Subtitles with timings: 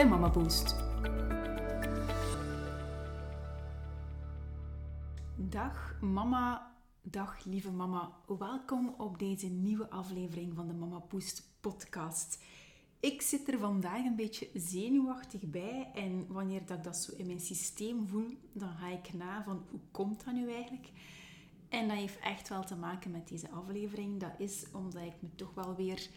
[0.00, 0.76] bij Mama Boost.
[5.36, 8.12] Dag mama, dag lieve mama.
[8.38, 12.42] Welkom op deze nieuwe aflevering van de Mama Boost podcast.
[13.00, 17.26] Ik zit er vandaag een beetje zenuwachtig bij en wanneer dat ik dat zo in
[17.26, 20.90] mijn systeem voel, dan ga ik na van hoe komt dat nu eigenlijk?
[21.68, 24.20] En dat heeft echt wel te maken met deze aflevering.
[24.20, 26.08] Dat is omdat ik me toch wel weer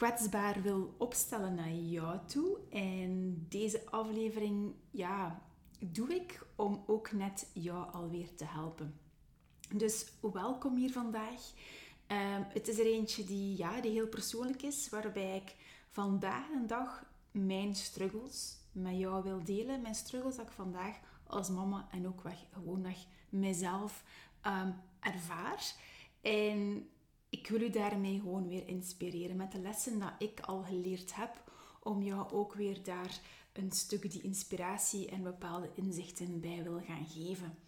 [0.00, 2.58] kwetsbaar wil opstellen naar jou toe.
[2.70, 5.42] En deze aflevering, ja,
[5.78, 9.00] doe ik om ook net jou alweer te helpen.
[9.74, 11.52] Dus welkom hier vandaag.
[12.08, 15.56] Um, het is er eentje die, ja, die heel persoonlijk is, waarbij ik
[15.90, 19.82] vandaag een dag mijn struggles met jou wil delen.
[19.82, 24.04] Mijn struggles dat ik vandaag als mama en ook weg, gewoon weg mezelf
[24.46, 25.74] um, ervaar.
[26.20, 26.88] En
[27.30, 31.50] ik wil u daarmee gewoon weer inspireren met de lessen dat ik al geleerd heb,
[31.82, 33.20] om jou ook weer daar
[33.52, 37.58] een stuk die inspiratie en bepaalde inzichten bij wil gaan geven.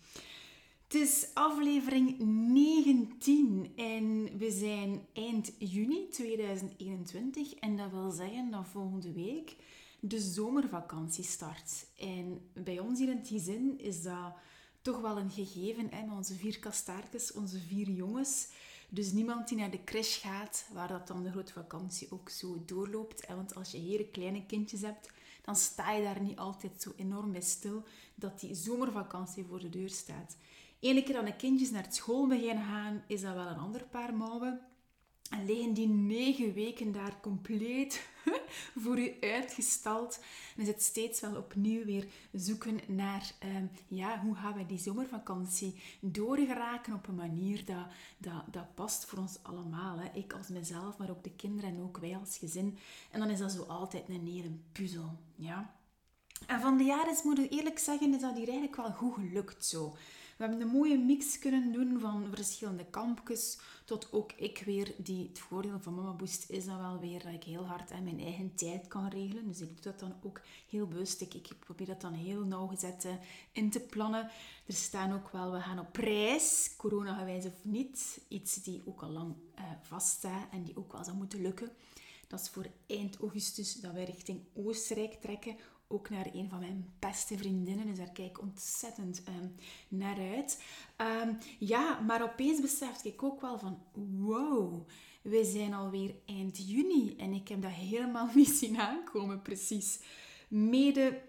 [0.83, 8.67] Het is aflevering 19 en we zijn eind juni 2021 en dat wil zeggen dat
[8.67, 9.57] volgende week
[10.01, 11.87] de zomervakantie start.
[11.99, 14.35] En bij ons hier in het is dat
[14.83, 18.49] toch wel een gegeven, hè, met onze vier kastaartjes, onze vier jongens.
[18.95, 22.63] Dus niemand die naar de crash gaat, waar dat dan de grote vakantie ook zo
[22.67, 23.27] doorloopt.
[23.27, 25.11] Want als je hele kleine kindjes hebt,
[25.43, 29.69] dan sta je daar niet altijd zo enorm bij stil dat die zomervakantie voor de
[29.69, 30.37] deur staat.
[30.81, 34.15] Eén keer dat de kindjes naar school beginnen gaan, is dat wel een ander paar
[34.15, 34.61] mouwen.
[35.31, 38.09] En liggen die negen weken daar compleet
[38.83, 40.21] voor u uitgestald.
[40.57, 44.79] En is het steeds wel opnieuw weer zoeken naar, um, ja, hoe gaan we die
[44.79, 47.87] zomervakantie doorgeraken op een manier dat,
[48.19, 49.99] dat, dat past voor ons allemaal.
[49.99, 50.19] Hè?
[50.19, 52.79] Ik als mezelf, maar ook de kinderen en ook wij als gezin.
[53.11, 55.75] En dan is dat zo altijd een hele puzzel, ja.
[56.47, 59.65] En van de jaren, moet ik eerlijk zeggen, is dat hier eigenlijk wel goed gelukt
[59.65, 59.97] zo.
[60.37, 63.59] We hebben een mooie mix kunnen doen van verschillende kampjes,
[63.93, 67.33] tot ook ik weer, die, het voordeel van Mama Boost is dan wel weer dat
[67.33, 69.49] ik heel hard aan mijn eigen tijd kan regelen.
[69.49, 71.21] Dus ik doe dat dan ook heel bewust.
[71.21, 73.07] Ik, probeer dat dan heel nauwgezet
[73.53, 74.31] in te plannen.
[74.67, 78.21] Er staan ook wel, we gaan op reis, corona-gewijs of niet.
[78.29, 81.71] Iets die ook al lang uh, vaststaat en die ook wel zou moeten lukken.
[82.29, 85.57] Dat is voor eind augustus dat wij richting Oostenrijk trekken
[85.93, 87.87] ook naar een van mijn beste vriendinnen.
[87.87, 89.55] Dus daar kijk ik ontzettend um,
[89.89, 90.63] naar uit.
[91.27, 93.79] Um, ja, maar opeens besefte ik ook wel van...
[94.19, 94.89] Wow,
[95.23, 97.15] we zijn alweer eind juni.
[97.17, 100.01] En ik heb dat helemaal niet zien aankomen, precies.
[100.49, 101.23] Mede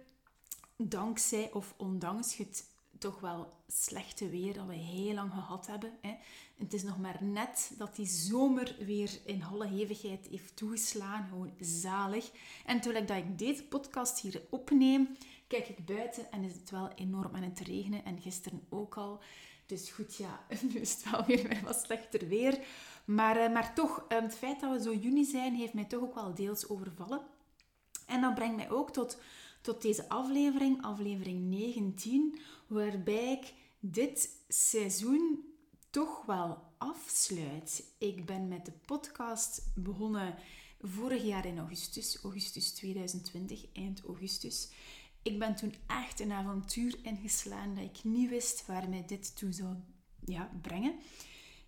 [0.77, 5.91] dankzij of ondanks het toch wel slechte weer dat we heel lang gehad hebben.
[6.01, 6.15] Hè.
[6.63, 11.27] Het is nog maar net dat die zomer weer in alle hevigheid heeft toegeslaan.
[11.29, 12.31] Gewoon zalig.
[12.65, 16.69] En terwijl ik, dat ik deze podcast hier opneem, kijk ik buiten en is het
[16.69, 18.05] wel enorm aan het regenen.
[18.05, 19.19] En gisteren ook al.
[19.65, 22.59] Dus goed, ja, nu is het wel weer wat slechter weer.
[23.05, 26.01] Maar, eh, maar toch, eh, het feit dat we zo juni zijn, heeft mij toch
[26.01, 27.21] ook wel deels overvallen.
[28.05, 29.17] En dat brengt mij ook tot
[29.61, 35.52] tot deze aflevering, aflevering 19, waarbij ik dit seizoen
[35.93, 37.93] toch wel afsluit.
[37.97, 40.35] Ik ben met de podcast begonnen
[40.81, 44.71] vorig jaar in augustus, augustus 2020, eind augustus.
[45.21, 49.51] Ik ben toen echt een avontuur ingeslaan dat ik niet wist waar mij dit toe
[49.51, 49.75] zou
[50.25, 50.93] ja, brengen.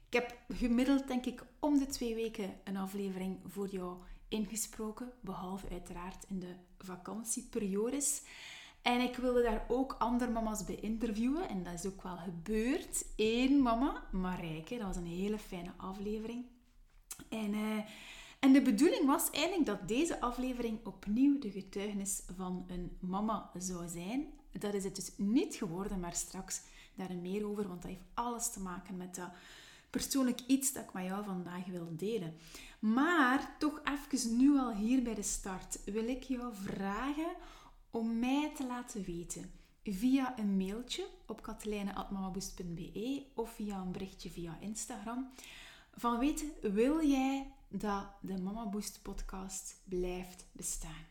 [0.08, 3.98] Ik heb gemiddeld, denk ik, om de twee weken een aflevering voor jou
[4.28, 8.22] ingesproken, behalve uiteraard in de vakantieperiodes.
[8.86, 11.50] En ik wilde daar ook andere mama's bij interviewen.
[11.50, 13.06] En dat is ook wel gebeurd.
[13.16, 16.46] Eén mama, Marijke, dat was een hele fijne aflevering.
[17.30, 17.78] En, uh,
[18.40, 23.88] en de bedoeling was eigenlijk dat deze aflevering opnieuw de getuigenis van een mama zou
[23.88, 24.28] zijn.
[24.52, 26.62] Dat is het dus niet geworden, maar straks
[26.96, 29.30] daar meer over, want dat heeft alles te maken met dat
[29.90, 32.36] persoonlijk iets dat ik met jou vandaag wil delen.
[32.80, 37.32] Maar toch even nu al hier bij de start wil ik jou vragen
[37.96, 39.52] om mij te laten weten
[39.84, 45.32] via een mailtje op katelijne.mamaboost.be of via een berichtje via Instagram.
[45.94, 51.06] Van weten, wil jij dat de Mama Boost podcast blijft bestaan?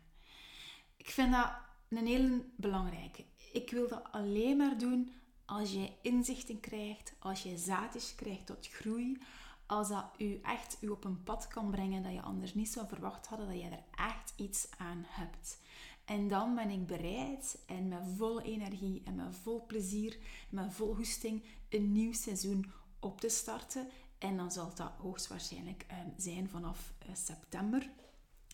[0.97, 1.53] Ik vind dat
[1.89, 3.25] een hele belangrijke.
[3.53, 5.13] Ik wil dat alleen maar doen
[5.45, 9.23] als jij inzichten krijgt, als jij zaadjes krijgt tot groei,
[9.67, 12.89] als dat u echt u op een pad kan brengen dat je anders niet zou
[12.89, 15.59] verwacht hadden, dat je er echt iets aan hebt.
[16.05, 20.13] En dan ben ik bereid en met vol energie en met vol plezier
[20.51, 23.89] en met vol hoesting een nieuw seizoen op te starten.
[24.19, 27.91] En dan zal dat hoogstwaarschijnlijk um, zijn vanaf uh, september.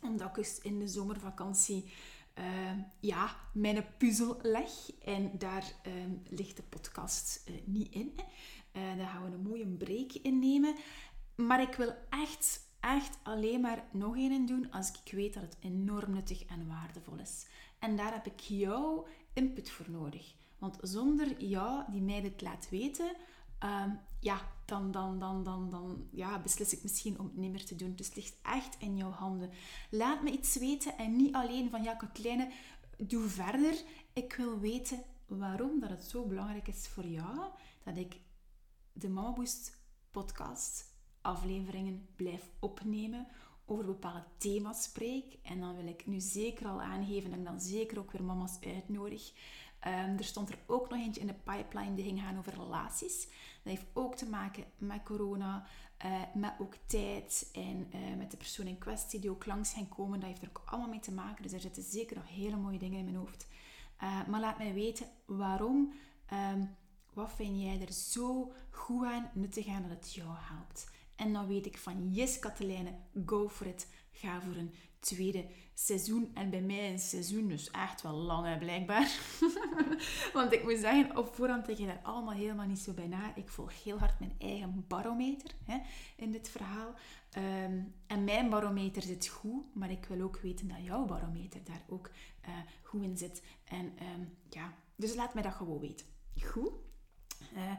[0.02, 1.92] Omdat ik dus in de zomervakantie
[2.38, 2.44] uh,
[3.00, 4.70] ja, mijn puzzel leg.
[5.04, 5.92] En daar uh,
[6.28, 8.14] ligt de podcast uh, niet in.
[8.72, 8.96] Hè.
[8.96, 10.74] daar gaan we een mooie break in nemen.
[11.36, 15.56] Maar ik wil echt, echt alleen maar nog een doen als ik weet dat het
[15.60, 17.46] enorm nuttig en waardevol is.
[17.78, 20.34] En daar heb ik jouw input voor nodig.
[20.58, 23.16] Want zonder jou die mij dit laat weten,
[23.64, 27.64] um, ja, dan, dan, dan, dan, dan ja, beslis ik misschien om het niet meer
[27.64, 27.94] te doen.
[27.94, 29.50] Dus het ligt echt in jouw handen.
[29.90, 32.50] Laat me iets weten en niet alleen van ja, kleine,
[32.98, 33.82] doe verder.
[34.12, 37.38] Ik wil weten waarom dat het zo belangrijk is voor jou
[37.84, 38.20] dat ik
[38.92, 39.78] de Mama Boost
[40.10, 40.89] podcast
[41.22, 43.26] afleveringen blijf opnemen
[43.66, 45.38] over bepaalde thema's spreek.
[45.42, 48.58] En dan wil ik nu zeker al aangeven dat ik dan zeker ook weer mama's
[48.60, 49.32] uitnodig.
[49.86, 53.24] Um, er stond er ook nog eentje in de pipeline die ging gaan over relaties.
[53.62, 55.66] Dat heeft ook te maken met corona,
[56.04, 59.88] uh, met ook tijd en uh, met de persoon in kwestie die ook langs gaan
[59.88, 60.20] komen.
[60.20, 61.42] Dat heeft er ook allemaal mee te maken.
[61.42, 63.46] Dus er zitten zeker nog hele mooie dingen in mijn hoofd.
[64.02, 65.92] Uh, maar laat mij weten waarom.
[66.52, 66.76] Um,
[67.12, 70.90] wat vind jij er zo goed aan, nuttig aan dat het jou helpt?
[71.20, 72.94] En dan weet ik van, yes Katelijne,
[73.26, 73.88] go for it.
[74.10, 76.30] Ga voor een tweede seizoen.
[76.34, 79.18] En bij mij een seizoen dus echt wel lang, blijkbaar.
[80.32, 83.36] Want ik moet zeggen, op voorhand je daar allemaal helemaal niet zo bij na.
[83.36, 85.78] Ik volg heel hard mijn eigen barometer hè,
[86.16, 86.94] in dit verhaal.
[87.36, 91.82] Um, en mijn barometer zit goed, maar ik wil ook weten dat jouw barometer daar
[91.88, 92.10] ook
[92.48, 93.42] uh, goed in zit.
[93.64, 96.06] En um, ja, dus laat mij dat gewoon weten.
[96.42, 96.72] Goed?
[97.56, 97.72] Uh,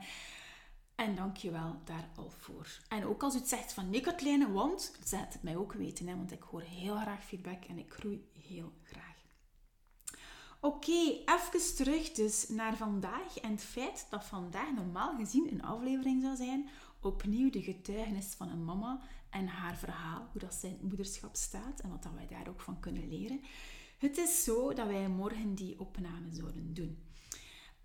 [0.96, 2.68] en dank je wel daar al voor.
[2.88, 6.08] En ook als u het zegt van nee, Katlijne, want zet het mij ook weten,
[6.08, 9.12] hè, want ik hoor heel graag feedback en ik groei heel graag.
[10.60, 10.92] Oké,
[11.26, 16.36] even terug dus naar vandaag en het feit dat vandaag normaal gezien een aflevering zou
[16.36, 16.70] zijn.
[17.02, 21.90] Opnieuw de getuigenis van een mama en haar verhaal, hoe dat zijn moederschap staat en
[21.90, 23.42] wat dat wij daar ook van kunnen leren.
[23.98, 26.98] Het is zo dat wij morgen die opname zouden doen.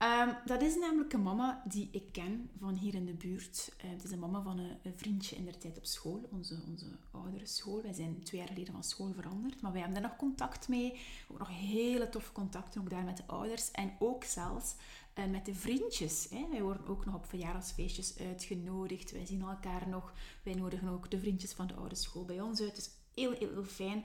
[0.03, 3.73] Um, dat is namelijk een mama die ik ken van hier in de buurt.
[3.85, 6.87] Uh, het is een mama van een, vriendje in de tijd op school, onze, onze
[7.11, 7.83] oudere school.
[7.83, 11.01] Wij zijn twee jaar geleden van school veranderd, maar wij hebben daar nog contact mee.
[11.29, 14.75] Ook nog hele toffe contacten, ook daar met de ouders en ook zelfs
[15.15, 16.27] uh, met de vriendjes.
[16.31, 16.47] Hè.
[16.51, 19.13] Wij worden ook nog op verjaardagsfeestjes uitgenodigd.
[19.13, 20.13] Wij zien elkaar nog.
[20.43, 22.75] Wij nodigen ook de vriendjes van de oude school bij ons uit.
[22.75, 24.05] Dus heel, heel, heel fijn.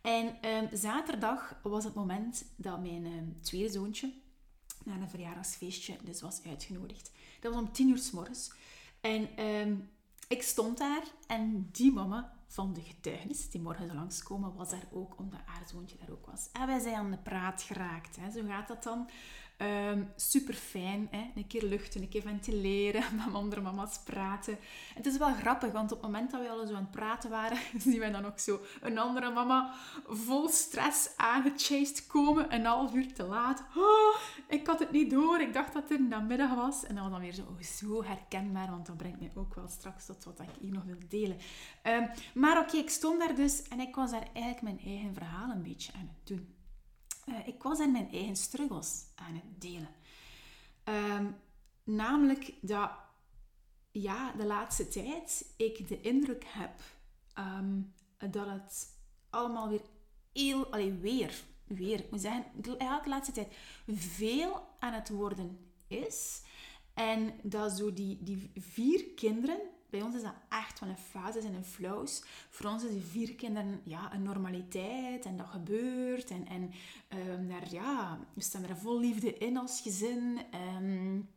[0.00, 4.12] En um, zaterdag was het moment dat mijn um, tweede zoontje
[4.84, 7.10] naar een verjaardagsfeestje dus was uitgenodigd.
[7.40, 8.52] Dat was om tien uur s morgens.
[9.00, 9.90] En um,
[10.28, 14.86] ik stond daar en die mama van de getuigenis, die morgen zou langskomen, was daar
[14.92, 16.48] ook, omdat haar zoontje daar ook was.
[16.52, 18.16] En wij zijn aan de praat geraakt.
[18.16, 18.30] Hè.
[18.30, 19.08] Zo gaat dat dan.
[19.62, 24.58] Um, super fijn, een keer luchten, een keer ventileren, met andere mama's praten.
[24.94, 27.30] het is wel grappig, want op het moment dat we al zo aan het praten
[27.30, 29.74] waren, zien we dan ook zo een andere mama
[30.06, 33.64] vol stress aangechased komen, een half uur te laat.
[33.76, 34.16] Oh,
[34.48, 36.84] ik had het niet door, ik dacht dat het een namiddag was.
[36.84, 39.68] En dan was dan weer zo, oh, zo herkenbaar, want dat brengt mij ook wel
[39.68, 41.36] straks tot wat ik hier nog wil delen.
[41.82, 45.50] Um, maar oké, ik stond daar dus en ik was daar eigenlijk mijn eigen verhaal
[45.50, 46.60] een beetje aan het doen.
[47.26, 49.94] Uh, ik was in mijn eigen struggles aan het delen.
[50.84, 51.36] Um,
[51.84, 52.90] namelijk dat
[53.92, 56.80] ja, de laatste tijd ik de indruk heb
[57.38, 57.94] um,
[58.30, 58.96] dat het
[59.30, 59.82] allemaal weer
[60.32, 63.54] heel, allee, weer, weer, ik moet zeggen, eigenlijk de laatste tijd
[63.86, 66.42] veel aan het worden is.
[66.94, 69.60] En dat zo die, die vier kinderen
[69.92, 72.22] bij ons is dat echt wel een fase en een flows.
[72.48, 76.30] Voor ons is die vier kinderen ja, een normaliteit en dat gebeurt.
[76.30, 76.70] En, en
[77.28, 80.40] um, daar, ja, we staan er vol liefde in als gezin.
[80.76, 81.28] Um,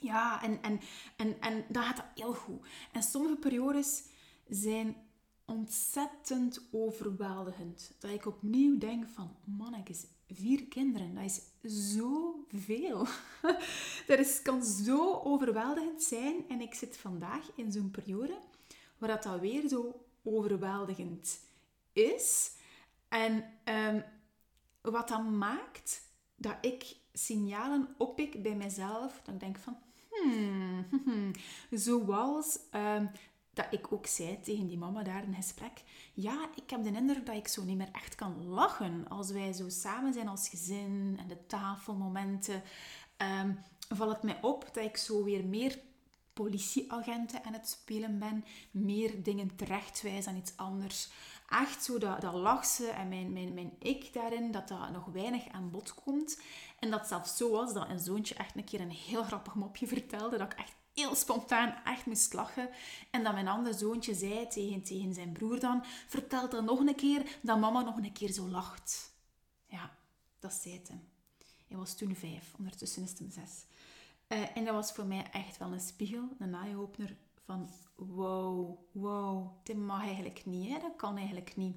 [0.00, 0.80] ja, en, en,
[1.16, 2.66] en, en dat gaat heel goed.
[2.92, 4.02] En sommige periodes
[4.48, 4.96] zijn
[5.44, 7.94] ontzettend overweldigend.
[7.98, 11.40] Dat ik opnieuw denk van, mannetjes, vier kinderen, dat is
[12.50, 13.06] zoveel.
[14.06, 16.44] dat is, kan zo overweldigend zijn.
[16.48, 18.38] En ik zit vandaag in zo'n periode
[18.98, 21.40] waar dat, weer zo overweldigend
[21.92, 22.52] is.
[23.08, 24.04] En um,
[24.80, 26.02] wat dat maakt
[26.36, 29.78] dat ik signalen oppik bij mezelf, ik denk van,
[30.10, 31.30] hmm,
[31.70, 33.10] zoals um,
[33.56, 35.82] dat ik ook zei tegen die mama daar in gesprek.
[36.14, 39.08] Ja, ik heb de indruk dat ik zo niet meer echt kan lachen.
[39.08, 42.62] Als wij zo samen zijn als gezin en de tafelmomenten.
[43.42, 43.58] Um,
[43.88, 45.78] valt het mij op dat ik zo weer meer
[46.32, 48.44] politieagenten aan het spelen ben.
[48.70, 51.08] Meer dingen terechtwijs aan iets anders.
[51.48, 55.48] Echt zo dat, dat lachse en mijn, mijn, mijn ik daarin, dat dat nog weinig
[55.48, 56.40] aan bod komt.
[56.78, 59.86] En dat zelfs zo was dat een zoontje echt een keer een heel grappig mopje
[59.86, 60.38] vertelde.
[60.38, 62.68] Dat ik echt heel spontaan echt moest lachen.
[63.10, 65.84] En dat mijn andere zoontje zei tegen, tegen zijn broer dan...
[66.06, 69.14] Vertel dan nog een keer dat mama nog een keer zo lacht.
[69.66, 69.96] Ja,
[70.38, 70.90] dat zei het.
[71.68, 73.64] Hij was toen vijf, ondertussen is het hem zes.
[74.28, 79.50] Uh, en dat was voor mij echt wel een spiegel, een eye-opener van wow, wow,
[79.62, 80.78] dit mag eigenlijk niet, hè?
[80.78, 81.76] dat kan eigenlijk niet.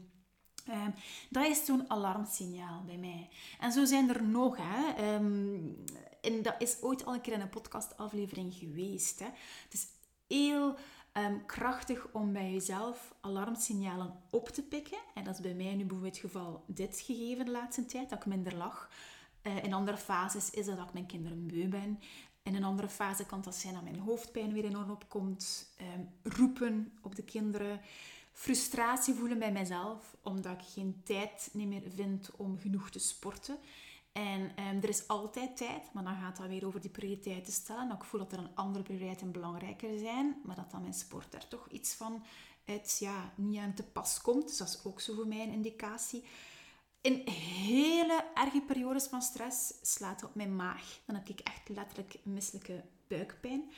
[0.70, 0.94] Um,
[1.30, 3.30] dat is zo'n alarmsignaal bij mij.
[3.60, 4.58] En zo zijn er nog.
[4.60, 5.14] Hè.
[5.16, 5.84] Um,
[6.22, 9.20] en dat is ooit al een keer in een podcastaflevering geweest.
[9.20, 9.26] Hè.
[9.64, 9.88] Het is
[10.28, 10.76] heel
[11.14, 14.98] um, krachtig om bij jezelf alarmsignalen op te pikken.
[15.14, 18.20] En dat is bij mij nu bijvoorbeeld het geval dit gegeven de laatste tijd, dat
[18.20, 18.90] ik minder lach.
[19.44, 22.00] Uh, in andere fases is dat dat ik mijn kinderen beu ben.
[22.44, 25.74] In een andere fase kan dat zijn dat mijn hoofdpijn weer enorm opkomt.
[25.82, 27.82] Um, roepen op de kinderen.
[28.32, 33.58] Frustratie voelen bij mezelf, omdat ik geen tijd meer vind om genoeg te sporten.
[34.20, 37.88] En um, er is altijd tijd, maar dan gaat dat weer over die prioriteiten stellen.
[37.88, 41.34] Dat ik voel dat er een andere prioriteiten belangrijker zijn, maar dat dan mijn sport
[41.34, 42.24] er toch iets van
[42.66, 44.48] uit, ja, niet aan te pas komt.
[44.48, 46.24] Dus dat is ook zo voor mij een indicatie.
[47.02, 51.00] In hele erge periodes van stress slaat op mijn maag.
[51.06, 53.72] Dan heb ik echt letterlijk misselijke buikpijn.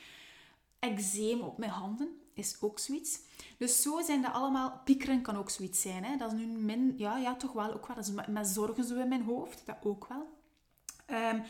[0.82, 3.20] Eczeem op mijn handen is ook zoiets.
[3.58, 4.80] Dus zo zijn dat allemaal...
[4.84, 6.04] Piekeren kan ook zoiets zijn.
[6.04, 6.16] Hè?
[6.16, 6.94] Dat is nu min...
[6.96, 7.72] Ja, ja, toch wel.
[7.72, 7.96] Ook wel.
[7.96, 9.66] Dat is met, zorgen zo in mijn hoofd.
[9.66, 10.40] Dat ook wel.
[11.06, 11.42] Um,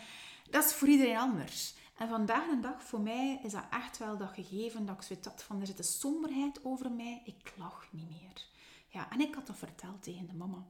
[0.51, 1.75] dat is voor iedereen anders.
[1.97, 5.27] En vandaag de dag, voor mij, is dat echt wel dat gegeven dat ik zoiets
[5.27, 7.23] had van, er zit een somberheid over mij.
[7.25, 8.47] Ik lach niet meer.
[8.89, 10.67] Ja, en ik had dat verteld tegen de mama.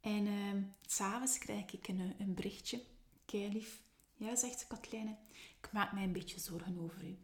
[0.00, 2.82] En uh, s'avonds krijg ik een, een berichtje.
[3.30, 3.82] lief.
[4.14, 5.16] Ja, zegt ze, Katlijne.
[5.60, 7.18] Ik maak mij een beetje zorgen over u.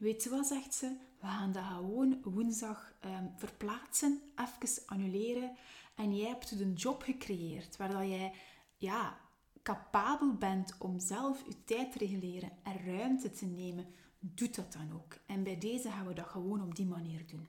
[0.00, 0.96] Weet je wat, zegt ze?
[1.20, 5.56] We gaan dat gewoon woensdag um, verplaatsen, even annuleren.
[5.94, 8.32] En jij hebt een job gecreëerd waar dat jij
[8.76, 9.20] ja,
[9.62, 13.86] capabel bent om zelf je tijd te reguleren en ruimte te nemen.
[14.18, 15.18] Doe dat dan ook.
[15.26, 17.48] En bij deze gaan we dat gewoon op die manier doen.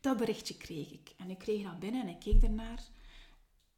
[0.00, 1.14] Dat berichtje kreeg ik.
[1.16, 2.82] En ik kreeg dat binnen en ik keek ernaar.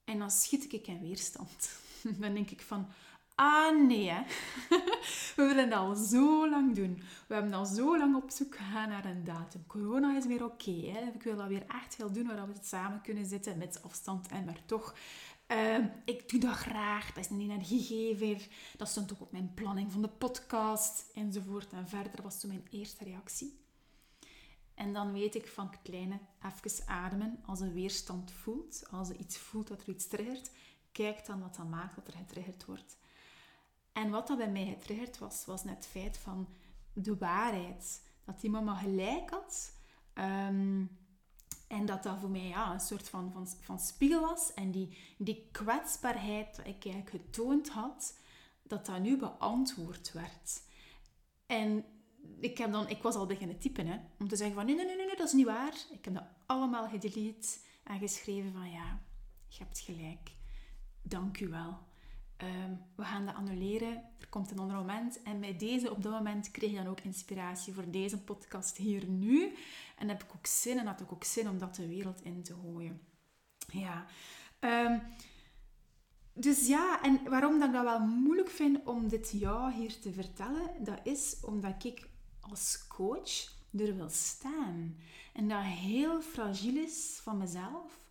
[0.05, 1.79] En dan schiet ik in weerstand.
[2.21, 2.89] dan denk ik van,
[3.35, 4.13] ah nee,
[5.37, 7.03] we willen dat al zo lang doen.
[7.27, 9.67] We hebben al zo lang op zoek gegaan naar een datum.
[9.67, 10.71] Corona is weer oké.
[10.71, 14.29] Okay, ik wil dat weer echt wel doen, waar we samen kunnen zitten met afstand
[14.29, 14.95] en maar toch.
[15.49, 18.49] Uh, ik doe dat graag, dat is een energiegever.
[18.77, 22.23] Dat stond ook op mijn planning van de podcast, enzovoort en verder.
[22.23, 23.63] Was toen mijn eerste reactie.
[24.75, 27.39] En dan weet ik van kleine, even ademen.
[27.47, 30.51] Als een weerstand voelt, als je iets voelt dat er iets triggert,
[30.93, 32.97] kijk dan wat dat maakt dat er getriggerd wordt.
[33.95, 36.49] En wat dat bij mij getriggerd was, was net het feit van
[36.93, 38.03] de waarheid.
[38.25, 39.73] Dat die mama gelijk had.
[40.15, 40.91] Um,
[41.67, 44.55] en dat dat voor mij ja, een soort van, van, van spiegel was.
[44.55, 48.19] En die, die kwetsbaarheid dat ik eigenlijk getoond had,
[48.63, 50.63] dat dat nu beantwoord werd.
[51.47, 51.85] En
[52.41, 54.85] ik, heb dan, ik was al beginnen typen, hè, om te zeggen van nee, nee,
[54.85, 55.75] nee, nee, dat is niet waar.
[55.91, 59.01] Ik heb dat allemaal gedelete en geschreven van ja,
[59.49, 60.33] je hebt gelijk.
[61.03, 61.79] Dank u wel.
[62.43, 64.03] Um, we gaan dat annuleren.
[64.21, 65.23] Er komt een ander moment.
[65.23, 69.07] En bij deze, op dat moment, kreeg ik dan ook inspiratie voor deze podcast hier
[69.07, 69.55] nu.
[69.99, 72.43] En heb ik ook zin, en had ik ook zin om dat de wereld in
[72.43, 73.01] te gooien.
[73.67, 74.07] Ja.
[74.61, 75.03] Um,
[76.33, 80.13] dus ja, en waarom dat ik dat wel moeilijk vind om dit jou hier te
[80.13, 82.09] vertellen, dat is omdat ik
[82.41, 84.97] als coach er wil staan.
[85.33, 88.04] En dat heel fragiel is van mezelf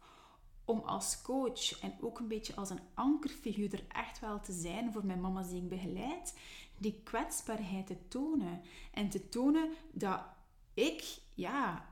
[0.65, 4.91] om als coach en ook een beetje als een ankerfiguur er echt wel te zijn
[4.91, 6.38] voor mijn mama's die ik begeleid,
[6.77, 8.62] die kwetsbaarheid te tonen.
[8.91, 10.20] En te tonen dat
[10.74, 11.86] ik, ja,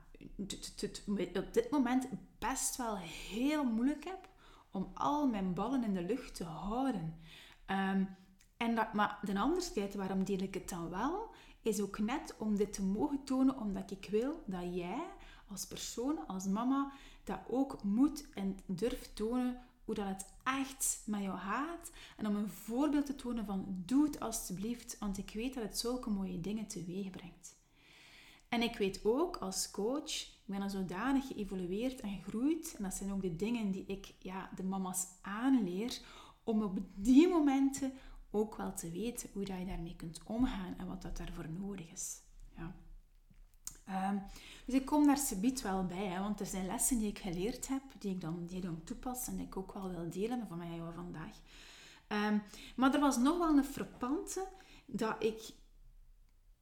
[1.34, 2.08] op dit moment
[2.40, 4.30] best wel heel moeilijk heb
[4.72, 7.20] om al mijn ballen in de lucht te houden.
[7.68, 8.16] Um,
[8.58, 11.30] en dat, maar de andere tijd, waarom deel ik het dan wel,
[11.62, 15.04] is ook net om dit te mogen tonen, omdat ik wil dat jij
[15.48, 16.92] als persoon, als mama,
[17.32, 21.92] dat ook moet en durft tonen hoe dat het echt met jou gaat.
[22.18, 25.78] En om een voorbeeld te tonen van doe het alsjeblieft, want ik weet dat het
[25.78, 27.60] zulke mooie dingen teweeg brengt.
[28.50, 32.74] En ik weet ook als coach, ik ben dan zodanig geëvolueerd en gegroeid.
[32.78, 36.00] En dat zijn ook de dingen die ik ja, de mama's aanleer.
[36.44, 37.94] Om op die momenten
[38.32, 41.92] ook wel te weten hoe dat je daarmee kunt omgaan en wat dat daarvoor nodig
[41.92, 42.22] is.
[43.86, 44.18] Ehm,
[44.66, 47.68] dus ik kom daar subiet wel bij, hè, want er zijn lessen die ik geleerd
[47.68, 50.48] heb, die ik dan, die ik dan toepas en die ik ook wel wil delen
[50.48, 51.36] van mij vandaag.
[52.08, 52.38] Ehm,
[52.76, 54.48] maar er was nog wel een frappante
[54.86, 55.54] dat ik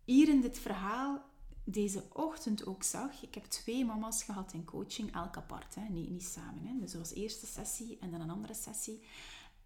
[0.06, 1.22] hier in dit verhaal
[1.64, 3.24] deze ochtend ook zag.
[3.24, 6.66] Ik heb twee mama's gehad in coaching, elk apart, hè, niet, niet samen.
[6.66, 6.80] Hè.
[6.80, 9.04] Dus zoals eerste sessie en dan een andere sessie.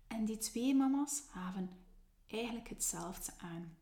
[0.07, 1.69] En die twee mama's gaven
[2.27, 3.77] eigenlijk hetzelfde aan.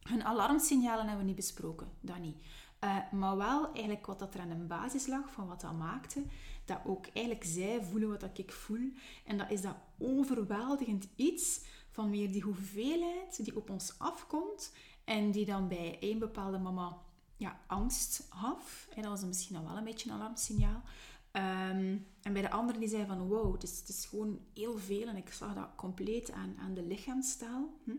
[0.00, 2.44] Hun alarmsignalen hebben we niet besproken, dat niet.
[2.84, 6.22] Uh, maar wel eigenlijk wat dat er aan de basis lag van wat dat maakte,
[6.64, 8.92] dat ook eigenlijk zij voelen wat dat ik voel.
[9.24, 11.60] En dat is dat overweldigend iets
[11.90, 14.72] van weer die hoeveelheid die op ons afkomt
[15.04, 16.98] en die dan bij één bepaalde mama
[17.36, 18.88] ja, angst gaf.
[18.94, 20.82] En dat was misschien al wel een beetje een alarmsignaal.
[21.30, 24.78] Ehm, en bij de andere die zei van wow, het is, het is gewoon heel
[24.78, 27.68] veel en ik zag dat compleet aan, aan de lichaamstaal.
[27.84, 27.96] Hm?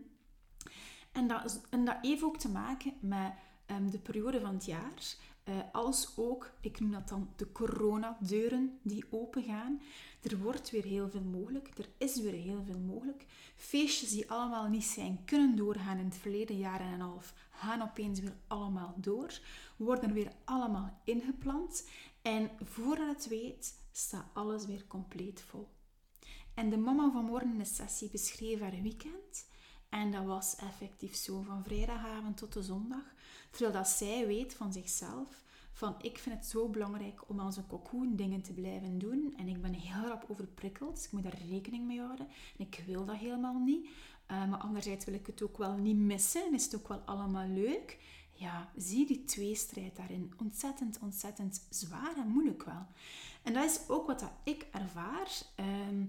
[1.12, 3.32] En, dat, en dat heeft ook te maken met
[3.70, 5.16] um, de periode van het jaar.
[5.48, 9.80] Uh, als ook, ik noem dat dan de coronadeuren die opengaan.
[10.22, 11.78] Er wordt weer heel veel mogelijk.
[11.78, 13.26] Er is weer heel veel mogelijk.
[13.56, 17.82] Feestjes die allemaal niet zijn kunnen doorgaan in het verleden jaar en een half, gaan
[17.82, 19.40] opeens weer allemaal door.
[19.76, 21.88] Worden weer allemaal ingepland.
[22.22, 25.68] En voordat het weet, staat alles weer compleet vol.
[26.54, 29.46] En de mama van morgen in de sessie beschreef haar weekend.
[29.88, 33.14] En dat was effectief zo, van vrijdagavond tot de zondag.
[33.50, 37.66] Terwijl dat zij weet van zichzelf, van ik vind het zo belangrijk om als een
[37.66, 39.34] cocoon dingen te blijven doen.
[39.36, 42.26] En ik ben heel rap overprikkeld, dus ik moet daar rekening mee houden.
[42.58, 43.86] En ik wil dat helemaal niet.
[44.30, 46.98] Uh, maar anderzijds wil ik het ook wel niet missen en is het ook wel
[46.98, 47.98] allemaal leuk.
[48.32, 50.32] Ja, zie die tweestrijd daarin.
[50.40, 52.86] Ontzettend, ontzettend zwaar en moeilijk wel.
[53.42, 55.28] En dat is ook wat dat ik ervaar.
[55.54, 56.04] Ehm,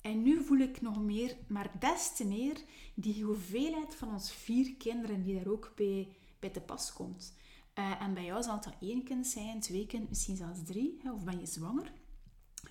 [0.00, 2.60] en nu voel ik nog meer, maar des te meer,
[2.94, 6.08] die hoeveelheid van ons vier kinderen die daar ook bij,
[6.40, 7.34] bij te pas komt.
[7.74, 11.00] Uh, en bij jou zal dat één kind zijn, twee kind, misschien zelfs drie.
[11.02, 11.92] Hè, of ben je zwanger?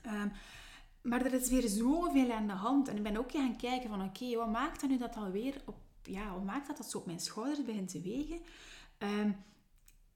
[0.06, 0.32] Um,
[1.02, 2.88] maar er is weer zoveel aan de hand.
[2.88, 5.76] En ik ben ook gaan kijken van, oké, wat maakt dat nu dat alweer op...
[6.04, 8.39] Ja, wat maakt dat dat zo op mijn schouders begint te wegen?
[8.98, 9.36] Um,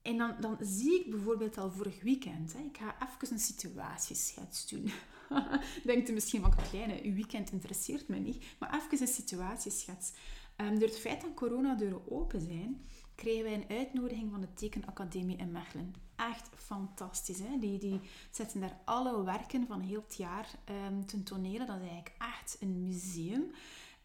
[0.02, 4.68] en dan, dan zie ik bijvoorbeeld al vorig weekend, hè, ik ga even een situatieschets
[4.68, 4.90] doen.
[5.84, 8.44] Denkt u misschien van, kleine, uw weekend interesseert me niet.
[8.58, 10.12] Maar even een situatieschets.
[10.56, 15.36] Um, door het feit dat coronadeuren open zijn, kregen wij een uitnodiging van de Tekenacademie
[15.36, 15.94] in Mechelen.
[16.16, 17.38] Echt fantastisch.
[17.38, 17.58] Hè?
[17.58, 18.00] Die, die
[18.30, 20.50] zetten daar alle werken van heel het jaar
[20.88, 21.64] um, ten tonele.
[21.64, 23.50] Dat is eigenlijk echt een museum.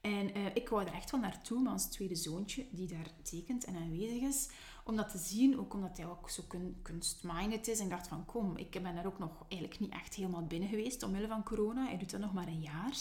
[0.01, 3.65] En uh, ik wou er echt wel naartoe, maar ons tweede zoontje, die daar tekent
[3.65, 4.49] en aanwezig is,
[4.83, 6.43] om dat te zien, ook omdat hij ook zo
[6.81, 7.79] kunstminded is.
[7.79, 10.69] En ik dacht van, kom, ik ben daar ook nog eigenlijk niet echt helemaal binnen
[10.69, 11.85] geweest, omwille van corona.
[11.85, 12.97] Hij doet dat nog maar een jaar.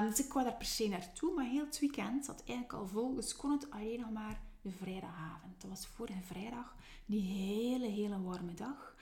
[0.00, 2.86] Um, dus ik wou daar per se naartoe, maar heel het weekend zat eigenlijk al
[2.88, 3.14] vol.
[3.14, 5.60] Dus kon het alleen nog maar vrijdagavond.
[5.60, 8.94] Dat was vorige vrijdag, die hele, hele warme dag.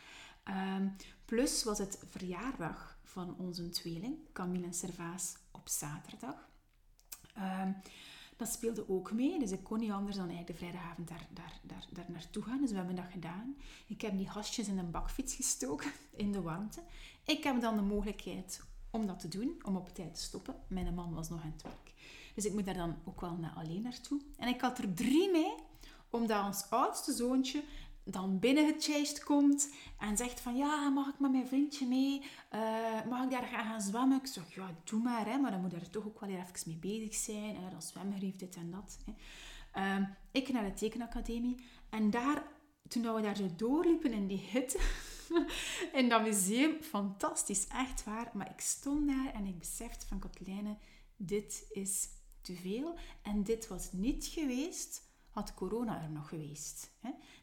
[0.49, 6.49] Um, plus was het verjaardag van onze tweeling, Camille en Servaas, op zaterdag.
[7.39, 7.77] Um,
[8.37, 11.61] dat speelde ook mee, dus ik kon niet anders dan eigenlijk de vrijdagavond daar, daar,
[11.63, 12.61] daar, daar naartoe gaan.
[12.61, 13.57] Dus we hebben dat gedaan.
[13.87, 16.83] Ik heb die gastjes in een bakfiets gestoken, in de warmte.
[17.25, 20.55] Ik heb dan de mogelijkheid om dat te doen, om op tijd te stoppen.
[20.67, 21.92] Mijn man was nog aan het werk.
[22.35, 24.21] Dus ik moet daar dan ook wel naar alleen naartoe.
[24.37, 25.55] En ik had er drie mee,
[26.11, 27.63] omdat ons oudste zoontje
[28.05, 32.23] dan binnen het chest komt en zegt van ja, mag ik met mijn vriendje mee?
[32.55, 34.19] Uh, mag ik daar gaan, zwemmen?
[34.19, 36.77] Ik zeg ja, doe maar, hè, maar dan moet er toch ook wel even mee
[36.77, 37.57] bezig zijn.
[37.57, 38.99] Hè, dat zwemgerief, dit en dat.
[39.05, 39.13] Hè.
[39.99, 42.43] Uh, ik naar de tekenacademie en daar,
[42.89, 44.81] toen we daar zo doorliepen in die hitte,
[46.01, 48.31] in dat museum, fantastisch, echt waar.
[48.33, 50.77] Maar ik stond daar en ik besefte van Kotlijne,
[51.17, 52.09] dit is
[52.43, 52.95] te veel.
[53.23, 56.91] En dit was niet geweest had corona er nog geweest.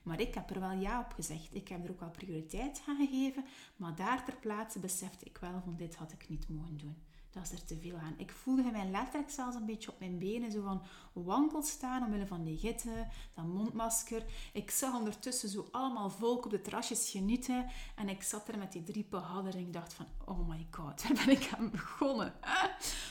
[0.03, 1.55] Maar ik heb er wel ja op gezegd.
[1.55, 3.45] Ik heb er ook wel prioriteit aan gegeven.
[3.75, 6.97] Maar daar ter plaatse besefte ik wel van dit had ik niet mogen doen.
[7.31, 8.13] Dat is er te veel aan.
[8.17, 10.81] Ik voelde mij letterlijk zelfs een beetje op mijn benen zo van
[11.13, 14.23] wankel staan omwille van die gitte, dat mondmasker.
[14.53, 17.65] Ik zag ondertussen zo allemaal volk op de terrasjes genieten.
[17.95, 21.01] En ik zat er met die drie hadden en ik dacht van, oh my god,
[21.03, 22.33] waar ben ik aan begonnen?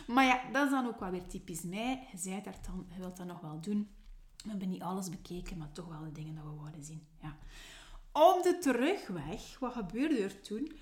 [0.07, 2.09] Maar ja, dat is dan ook wel weer typisch mij.
[2.13, 3.89] Je zei daar dan, je wilt dat nog wel doen.
[4.43, 7.07] We hebben niet alles bekeken, maar toch wel de dingen dat we wouden zien.
[7.21, 7.37] Ja.
[8.13, 10.73] Op de terugweg, wat gebeurde er toen?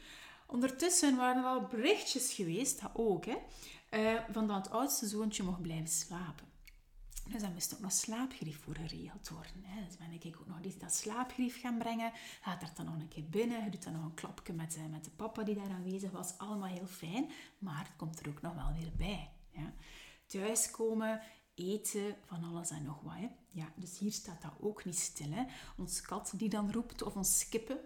[0.46, 3.36] Ondertussen waren er al berichtjes geweest, dat ook, hè,
[3.90, 6.46] uh, van dat het oudste zoontje mocht blijven slapen.
[7.28, 9.62] Dus dan moest ook nog slaapgrief voor geregeld worden.
[9.64, 9.84] Hè.
[9.84, 12.12] Dus ben ik ook nog die, dat slaapgrief gaan brengen.
[12.40, 13.64] Gaat er dan nog een keer binnen.
[13.64, 16.38] Je doet dan nog een klapje met, met de papa die daar aanwezig was.
[16.38, 17.30] Allemaal heel fijn.
[17.58, 19.30] Maar het komt er ook nog wel weer bij.
[19.50, 19.72] Ja.
[20.26, 21.20] Thuiskomen,
[21.54, 23.14] eten, van alles en nog wat.
[23.14, 23.28] Hè.
[23.50, 25.30] Ja, dus hier staat dat ook niet stil.
[25.30, 25.44] Hè.
[25.76, 27.78] Ons kat die dan roept, of ons kippen.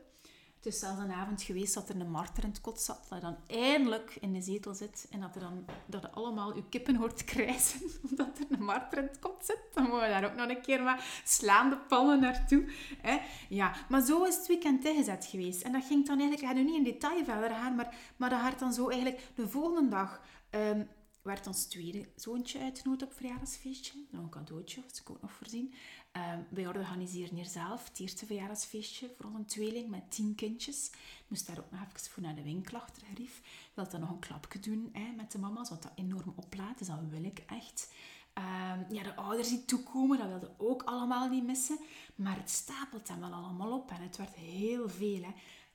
[0.60, 3.18] Het is zelfs een avond geweest dat er een marter in het kot zat, dat
[3.18, 6.68] je dan eindelijk in de zetel zit en dat, er dan, dat je allemaal je
[6.68, 9.60] kippen hoort krijzen omdat er een marter in het kot zit.
[9.74, 12.72] Dan moet je daar ook nog een keer wat slaande pannen naartoe.
[13.00, 13.18] Hè.
[13.48, 15.62] Ja, maar zo is het weekend ingezet geweest.
[15.62, 18.30] En dat ging dan eigenlijk, ik ga nu niet in detail verder gaan, maar, maar
[18.30, 20.20] dat gaat dan zo eigenlijk de volgende dag...
[20.50, 20.88] Um,
[21.22, 24.04] werd ons tweede zoontje uitgenodigd op verjaardagsfeestje.
[24.10, 25.74] Nog een cadeautje, dat ik ook nog voorzien.
[26.12, 30.90] Um, wij organiseren hier zelf het eerste verjaardagsfeestje voor onze tweeling met tien kindjes.
[31.28, 33.42] Moest daar ook nog even voor naar de winkel achter Grief.
[33.74, 36.78] Wil dan nog een klapje doen hè, met de mama's, want dat enorm oplaat.
[36.78, 37.92] Dus dat wil ik echt.
[38.34, 41.78] Um, ja, de ouders die toekomen, dat wilden ook allemaal niet missen.
[42.14, 45.22] Maar het stapelt dan wel allemaal op en het werd heel veel.
[45.22, 45.32] Hè.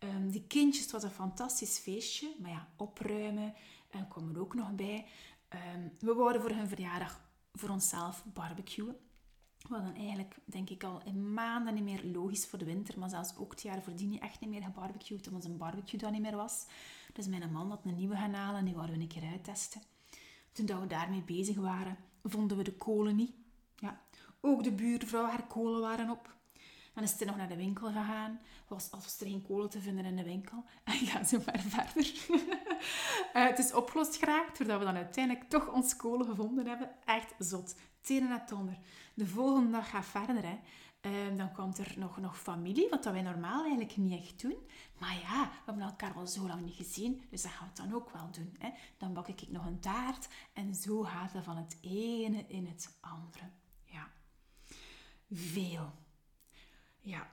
[0.08, 2.36] Um, die kindjes, het was een fantastisch feestje.
[2.40, 3.54] Maar ja, opruimen
[3.96, 5.06] uh, kwam er ook nog bij.
[6.00, 7.22] we wouden voor hun verjaardag
[7.54, 8.98] voor onszelf barbecuen.
[9.70, 13.00] Wat dan eigenlijk, denk ik, al in maanden niet meer logisch voor de winter.
[13.00, 16.12] Maar zelfs ook het jaar voordien niet echt niet meer gebarbecued, omdat een barbecue dan
[16.12, 16.66] niet meer was.
[17.14, 19.82] Dus mijn man had een nieuwe gaan halen en die wouden we een keer uittesten.
[20.52, 23.34] Toen dat we daarmee bezig waren, vonden we de kolen niet.
[23.76, 24.02] Ja.
[24.42, 26.36] Ook de buurvrouw, haar kolen waren op.
[26.94, 28.40] Dan is ze nog naar de winkel gegaan.
[28.68, 30.64] Was, als er geen kolen te vinden in de winkel.
[30.84, 32.14] En ja, zo maar verder.
[33.34, 36.92] uh, het is opgelost geraakt, doordat we dan uiteindelijk toch ons kolen gevonden hebben.
[37.06, 38.78] Echt zot tenen het onder.
[39.14, 40.44] De volgende dag gaat verder.
[40.44, 40.58] Hè.
[41.28, 44.56] Um, dan komt er nog, nog familie, wat dat wij normaal eigenlijk niet echt doen.
[45.00, 47.94] Maar ja, we hebben elkaar al zo lang niet gezien, dus dat gaan we dan
[47.94, 48.56] ook wel doen.
[48.60, 48.70] Hè.
[48.98, 52.98] Dan bak ik nog een taart en zo gaat het van het ene in het
[53.00, 53.50] andere.
[53.84, 54.12] Ja.
[55.32, 55.92] Veel.
[57.00, 57.30] Ja.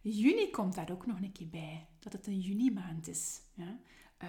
[0.00, 3.40] Juni komt daar ook nog een keer bij, dat het een juni maand is.
[3.54, 3.78] Ja.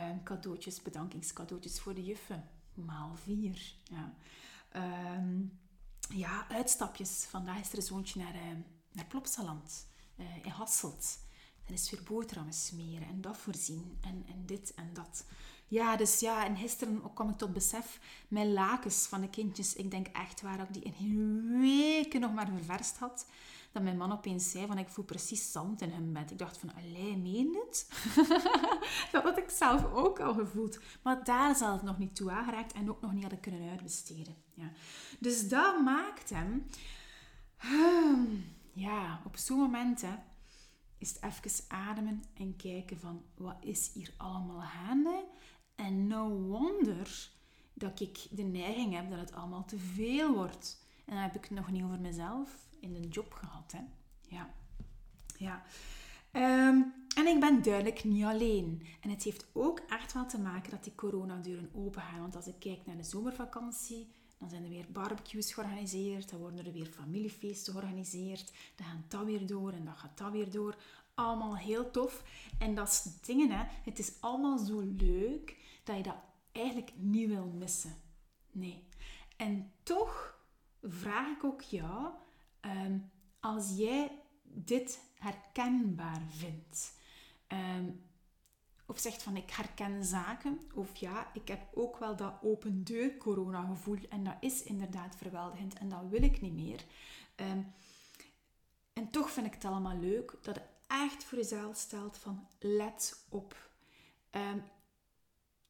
[0.09, 2.49] Um, cadeautjes, bedankingscadeautjes voor de juffen.
[2.73, 3.73] Maal vier.
[3.83, 4.13] Ja.
[4.75, 5.60] Um,
[6.10, 7.25] ja, uitstapjes.
[7.29, 8.41] Vandaag is er een zoontje naar, uh,
[8.91, 11.19] naar Plopsaland uh, in Hasselt.
[11.65, 15.25] Dan is weer boterhammen smeren en dat voorzien en, en dit en dat.
[15.67, 19.91] Ja, dus ja, en gisteren kwam ik tot besef, mijn lakens van de kindjes, ik
[19.91, 23.25] denk echt waar ik die in weken nog maar ververst had
[23.71, 26.31] dat mijn man opeens zei van ik voel precies zand in hun bed.
[26.31, 27.88] Ik dacht van, allee, meen het?
[29.12, 30.79] dat had ik zelf ook al gevoeld.
[31.01, 34.36] Maar daar het nog niet toe aangeraakt en ook nog niet hadden kunnen uitbesteden.
[34.53, 34.71] Ja.
[35.19, 36.65] Dus dat maakt hem...
[38.73, 40.03] Ja, op zo'n moment
[40.97, 45.25] is het even ademen en kijken van wat is hier allemaal gaande?
[45.75, 47.29] En no wonder
[47.73, 50.86] dat ik de neiging heb dat het allemaal te veel wordt.
[51.05, 53.71] En dan heb ik het nog niet over mezelf in de job gehad.
[53.71, 53.81] Hè?
[54.35, 54.53] Ja.
[55.37, 55.63] ja.
[56.31, 56.81] Ehm,
[57.15, 58.85] en ik ben duidelijk niet alleen.
[59.01, 62.19] En het heeft ook echt wel te maken dat die coronadeuren open gaan.
[62.19, 66.65] Want als ik kijk naar de zomervakantie, dan zijn er weer barbecues georganiseerd, dan worden
[66.65, 70.75] er weer familiefeesten georganiseerd, dan gaat dat weer door en dan gaat dat weer door.
[71.13, 72.23] Allemaal heel tof.
[72.59, 73.63] En dat is dingen, hè.
[73.83, 76.15] Het is allemaal zo leuk dat je dat
[76.51, 77.95] eigenlijk niet wil missen.
[78.51, 78.87] Nee.
[79.37, 80.39] En toch
[80.81, 82.13] vraag ik ook jou,
[82.62, 82.97] Ehm,
[83.39, 84.12] als jij
[84.43, 86.93] dit herkenbaar vindt,
[87.47, 87.89] ehm,
[88.86, 93.17] of zegt van ik herken zaken, of ja, ik heb ook wel dat open deur
[93.17, 96.84] corona gevoel en dat is inderdaad verweldigend en dat wil ik niet meer.
[97.36, 97.62] Ehm,
[98.93, 103.26] en toch vind ik het allemaal leuk dat je echt voor jezelf stelt van let
[103.30, 103.69] op.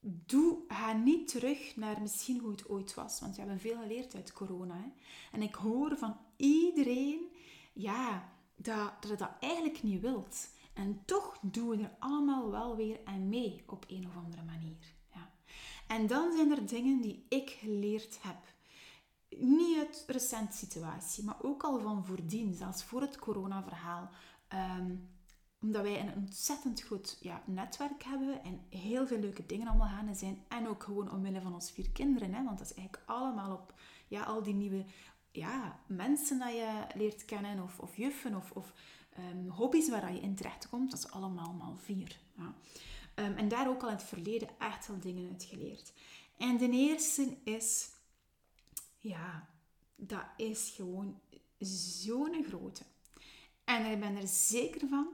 [0.03, 4.15] doe, ga niet terug naar misschien hoe het ooit was, want we hebben veel geleerd
[4.15, 4.75] uit corona.
[4.75, 4.91] Hè?
[5.31, 7.31] En ik hoor van iedereen
[7.73, 10.49] ja, dat, dat je dat eigenlijk niet wilt.
[10.73, 14.93] En toch doen we er allemaal wel weer aan mee op een of andere manier.
[15.13, 15.31] Ja.
[15.87, 18.37] En dan zijn er dingen die ik geleerd heb.
[19.29, 24.09] Niet uit recente situatie, maar ook al van voordien, zelfs voor het coronaverhaal.
[24.79, 25.09] Um,
[25.61, 30.15] omdat wij een ontzettend goed ja, netwerk hebben en heel veel leuke dingen allemaal gaan
[30.15, 30.43] zijn.
[30.47, 32.33] En ook gewoon omwille van ons vier kinderen.
[32.33, 33.73] Hè, want dat is eigenlijk allemaal op
[34.07, 34.85] ja, al die nieuwe
[35.31, 38.73] ja, mensen dat je leert kennen, of, of juffen, of, of
[39.19, 40.91] um, hobby's waar je in terecht komt.
[40.91, 42.19] Dat is allemaal allemaal vier.
[42.37, 42.53] Ja.
[43.15, 45.93] Um, en daar ook al in het verleden echt wel dingen uit geleerd.
[46.37, 47.89] En de eerste is,
[48.97, 49.49] ja,
[49.95, 51.19] dat is gewoon
[51.59, 52.83] zo'n grote.
[53.63, 55.07] En ik ben er zeker van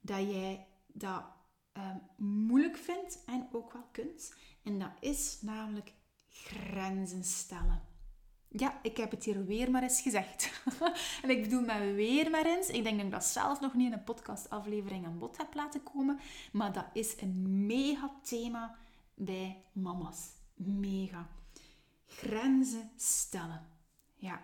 [0.00, 1.24] dat jij dat
[1.72, 4.34] um, moeilijk vindt en ook wel kunt.
[4.62, 5.92] En dat is namelijk
[6.28, 7.93] grenzen stellen.
[8.56, 10.62] Ja, ik heb het hier weer maar eens gezegd.
[11.22, 12.68] en ik bedoel met weer maar eens.
[12.68, 15.82] Ik denk dat ik dat zelf nog niet in een podcastaflevering aan bod heb laten
[15.82, 16.20] komen.
[16.52, 18.76] Maar dat is een mega thema
[19.14, 20.28] bij mama's.
[20.54, 21.28] Mega.
[22.06, 23.66] Grenzen stellen.
[24.14, 24.42] Ja.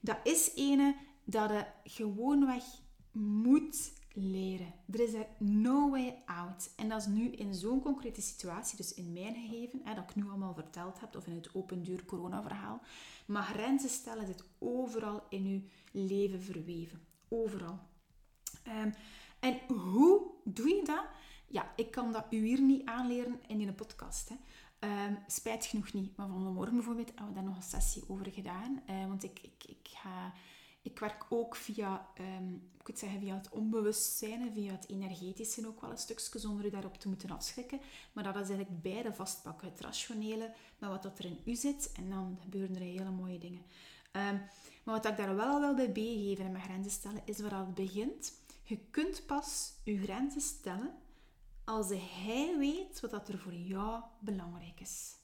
[0.00, 2.64] Dat is ene dat je gewoonweg
[3.12, 4.72] moet leren.
[4.90, 6.70] Er is er no way out.
[6.76, 10.14] En dat is nu in zo'n concrete situatie, dus in mijn gegeven, hè, dat ik
[10.14, 12.80] nu allemaal verteld heb, of in het open duur corona verhaal.
[13.26, 17.00] Maar grenzen stellen zit overal in je leven verweven.
[17.28, 17.78] Overal.
[18.62, 18.90] Ehm,
[19.40, 21.04] en hoe doe je dat?
[21.46, 24.28] Ja, ik kan dat u hier niet aanleren in een podcast.
[24.28, 24.36] Hè.
[24.80, 26.16] Um, spijt genoeg niet.
[26.16, 28.82] Maar vanmorgen bijvoorbeeld hebben we daar nog een sessie over gedaan.
[28.90, 30.32] Uh, want ik, ik, ik, ga,
[30.82, 35.90] ik werk ook via, um, ik zeggen, via het onbewustzijn, via het energetische ook wel
[35.90, 37.80] een stukje, zonder u daarop te moeten afschrikken.
[38.12, 39.68] Maar dat is eigenlijk beide vastpakken.
[39.68, 41.92] Het rationele, maar wat dat er in u zit.
[41.92, 43.62] En dan gebeuren er hele mooie dingen.
[44.12, 44.42] Um,
[44.84, 47.74] maar wat ik daar wel wel bij geven en mijn grenzen stellen, is waar het
[47.74, 48.32] begint.
[48.62, 50.94] Je kunt pas je grenzen stellen
[51.64, 55.14] als hij weet wat er voor jou belangrijk is.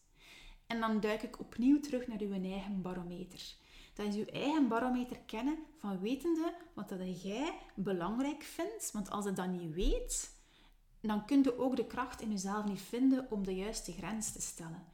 [0.66, 3.54] En dan duik ik opnieuw terug naar uw eigen barometer.
[3.96, 8.90] Dat is uw eigen barometer kennen van wetende wat dat jij belangrijk vindt.
[8.92, 10.30] Want als je dat niet weet,
[11.00, 14.40] dan kun je ook de kracht in jezelf niet vinden om de juiste grens te
[14.40, 14.85] stellen.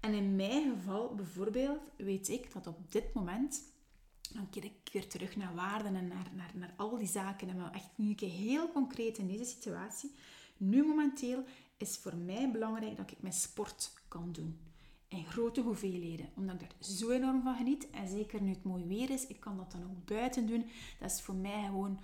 [0.00, 3.62] En in mijn geval bijvoorbeeld weet ik dat op dit moment,
[4.32, 7.48] dan keer ik weer terug naar waarden en naar, naar, naar al die zaken.
[7.48, 10.14] En maar echt nu heel concreet in deze situatie.
[10.56, 11.44] Nu momenteel
[11.76, 14.69] is voor mij belangrijk dat ik mijn sport kan doen.
[15.10, 16.28] In grote hoeveelheden.
[16.36, 17.90] Omdat ik daar zo enorm van geniet.
[17.90, 20.70] En zeker nu het mooi weer is, ik kan dat dan ook buiten doen.
[20.98, 22.00] Dat is voor mij gewoon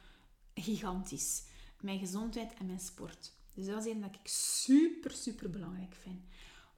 [0.54, 1.44] gigantisch.
[1.80, 3.32] Mijn gezondheid en mijn sport.
[3.54, 6.24] Dus dat is een dat ik super, super belangrijk vind.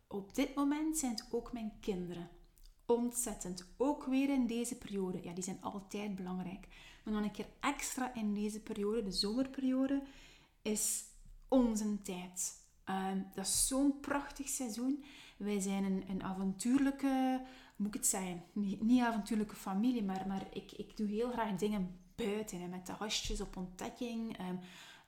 [0.06, 2.28] Op dit moment zijn het ook mijn kinderen.
[2.86, 3.74] Ontzettend.
[3.76, 5.22] Ook weer in deze periode.
[5.22, 6.68] Ja, die zijn altijd belangrijk.
[7.04, 10.02] Maar dan een keer extra in deze periode, de zomerperiode,
[10.62, 11.04] is
[11.48, 12.66] onze tijd.
[12.84, 15.04] Ehm, dat is zo'n prachtig seizoen.
[15.38, 17.40] Wij zijn een, een avontuurlijke,
[17.76, 21.56] moet ik het zeggen, niet, niet avontuurlijke familie, maar, maar ik, ik doe heel graag
[21.56, 22.60] dingen buiten.
[22.60, 24.36] Hè, met de hasjes op ontdekking,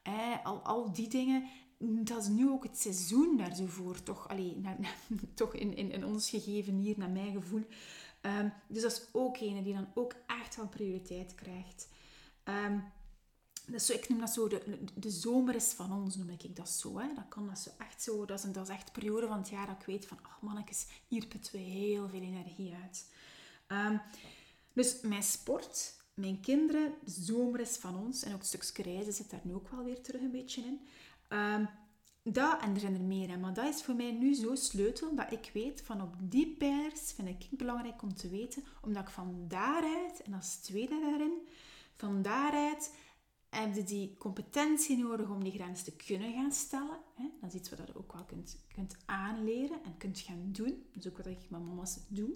[0.02, 1.44] eh, al, al die dingen.
[1.78, 4.60] Dat is nu ook het seizoen daar zo voor, toch, allee,
[5.34, 7.64] toch in, in, in ons gegeven hier, naar mijn gevoel.
[8.20, 11.88] Ehm, dus dat is ook een die dan ook echt wel prioriteit krijgt.
[12.44, 12.82] Um,
[13.70, 16.68] dat zo, ik noem dat zo, de, de zomer is van ons, noem ik dat
[16.68, 16.98] zo.
[16.98, 17.14] Hè.
[17.14, 19.38] Dat kan dat zo echt zo, dat is, een, dat is echt een periode van
[19.38, 23.06] het jaar dat ik weet van, ach mannetjes, hier putten we heel veel energie uit.
[23.66, 23.96] Ehm,
[24.72, 28.22] dus mijn sport, mijn kinderen, de zomer is van ons.
[28.22, 30.80] En ook een stukje reizen zit daar nu ook wel weer terug een beetje in.
[31.28, 31.68] Um,
[32.22, 35.14] dat, en er zijn er meer, hè, maar dat is voor mij nu zo sleutel
[35.14, 39.08] dat ik weet van op die pijlers vind ik belangrijk om te weten, omdat ik
[39.08, 41.48] van daaruit, en als tweede daarin,
[41.94, 42.94] van daaruit
[43.50, 46.98] heb je die competentie nodig om die grens te kunnen gaan stellen.
[47.40, 50.86] Dat is iets wat je ook wel kunt, kunt aanleren en kunt gaan doen.
[50.92, 52.30] Dat is ook wat ik met mama's doe.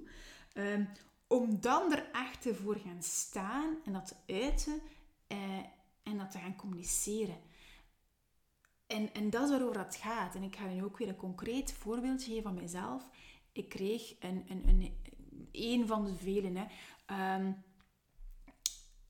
[0.55, 0.89] Um,
[1.27, 4.81] om dan er echt voor gaan staan en dat te uiten
[5.27, 5.59] eh,
[6.03, 7.37] en dat te gaan communiceren.
[8.87, 10.35] En, en dat is waarover het gaat.
[10.35, 13.09] En ik ga nu ook weer een concreet voorbeeld geven van mezelf.
[13.53, 14.97] Ik kreeg een, een, een,
[15.53, 16.57] een van de velen.
[16.57, 16.67] Hè.
[17.37, 17.65] Um,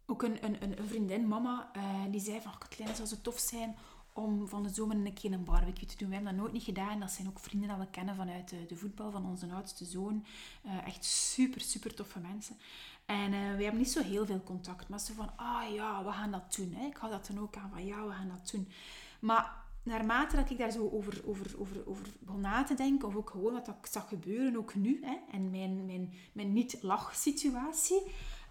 [0.07, 2.59] ook een, een, een vriendin, mama, uh, die zei van...
[2.59, 3.77] Katlijn, zou het tof zijn
[4.13, 6.09] om van de zomer een keer een barbecue te doen.
[6.09, 7.01] We hebben dat nooit niet gedaan.
[7.01, 10.25] Dat zijn ook vrienden dat we kennen vanuit de, de voetbal van onze oudste zoon.
[10.67, 12.57] Uh, echt super, super toffe mensen.
[13.05, 14.89] En uh, we hebben niet zo heel veel contact.
[14.89, 16.73] Maar ze van, ah ja, we gaan dat doen.
[16.75, 16.87] Hè.
[16.87, 18.69] Ik hou dat dan ook aan van, ja, we gaan dat doen.
[19.21, 23.17] Maar naarmate dat ik daar zo over, over, over, over begon na te denken, of
[23.17, 28.03] ook gewoon wat ik zag gebeuren, ook nu, hè, en mijn, mijn, mijn niet-lach-situatie,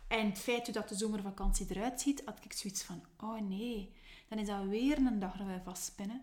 [0.08, 3.94] en het feit dat de zomervakantie eruit ziet, had ik zoiets van, oh nee,
[4.28, 6.22] dan is dat weer een dag dat wij vastpinnen.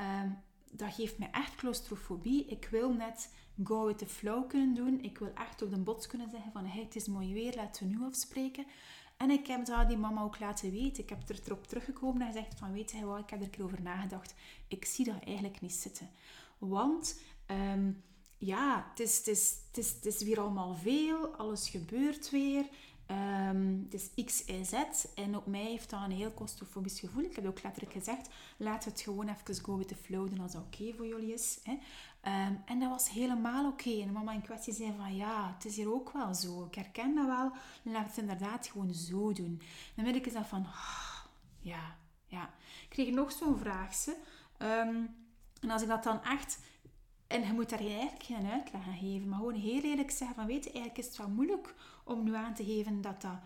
[0.00, 0.38] Um,
[0.70, 2.44] dat geeft mij echt claustrofobie.
[2.46, 3.32] Ik wil net
[3.64, 5.02] go with the flow kunnen doen.
[5.02, 7.88] Ik wil echt op de bots kunnen zeggen van, hey, het is mooi weer, laten
[7.88, 8.66] we nu afspreken.
[9.16, 11.02] En ik heb dat die mama ook laten weten.
[11.02, 13.50] Ik heb er erop teruggekomen en gezegd van, weet je wat, ik heb er een
[13.50, 14.34] keer over nagedacht.
[14.68, 16.10] Ik zie dat eigenlijk niet zitten.
[16.58, 17.20] Want...
[17.46, 18.02] Um,
[18.42, 22.68] ja, het is, het, is, het, is, het is weer allemaal veel, alles gebeurt weer.
[23.10, 24.74] Um, het is X, Y, Z.
[25.14, 27.24] En op mij heeft dat een heel claustrofobisch gevoel.
[27.24, 30.52] Ik heb ook letterlijk gezegd, we het gewoon even go with the flow doen als
[30.52, 31.58] dat oké voor jullie is.
[31.62, 31.72] Hè.
[32.46, 34.00] Um, en dat was helemaal oké.
[34.00, 36.64] En mama in kwestie zei van, ja, het is hier ook wel zo.
[36.64, 37.52] Ik herken dat wel.
[37.82, 39.62] Laat het inderdaad gewoon zo doen.
[39.94, 41.24] Dan weet ik dat van, oh,
[41.60, 41.96] ja,
[42.26, 42.50] ja.
[42.82, 44.16] Ik kreeg nog zo'n vraagje.
[44.58, 45.14] Um,
[45.60, 46.58] en als ik dat dan echt
[47.30, 50.46] en je moet daar eigenlijk geen uitleg aan geven, maar gewoon heel eerlijk zeggen van,
[50.46, 51.74] weet je, eigenlijk is het wel moeilijk
[52.10, 53.38] om nu aan te geven dat, dat,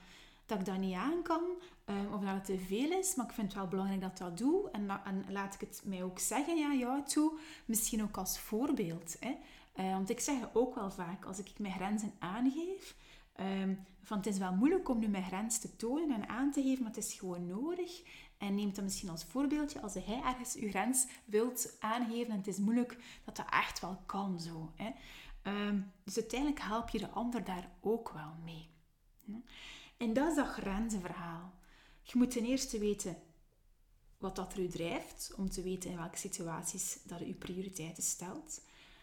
[0.46, 1.42] dat ik dat niet aan kan,
[1.86, 4.16] um, of dat het te veel is, maar ik vind het wel belangrijk dat ik
[4.16, 4.70] dat doe.
[4.70, 9.16] En, en laat ik het mij ook zeggen, ja, jou toe, misschien ook als voorbeeld.
[9.20, 9.34] Hè.
[9.76, 12.94] Uh, want ik zeg ook wel vaak, als ik mijn grenzen aangeef,
[13.34, 16.62] Ehm, van het is wel moeilijk om nu mijn grens te tonen en aan te
[16.62, 18.02] geven, maar het is gewoon nodig.
[18.38, 22.46] En neemt dat misschien als voorbeeldje, als hij ergens uw grens wilt aangeven en het
[22.46, 24.72] is moeilijk, dat dat echt wel kan zo.
[24.76, 24.90] Hè.
[25.44, 28.70] Ehm, dus uiteindelijk help je de ander daar ook wel mee.
[29.96, 31.52] En dat is dat grenzenverhaal.
[32.02, 33.16] Je moet ten eerste weten
[34.18, 38.60] wat dat er u drijft, om te weten in welke situaties dat u prioriteiten stelt.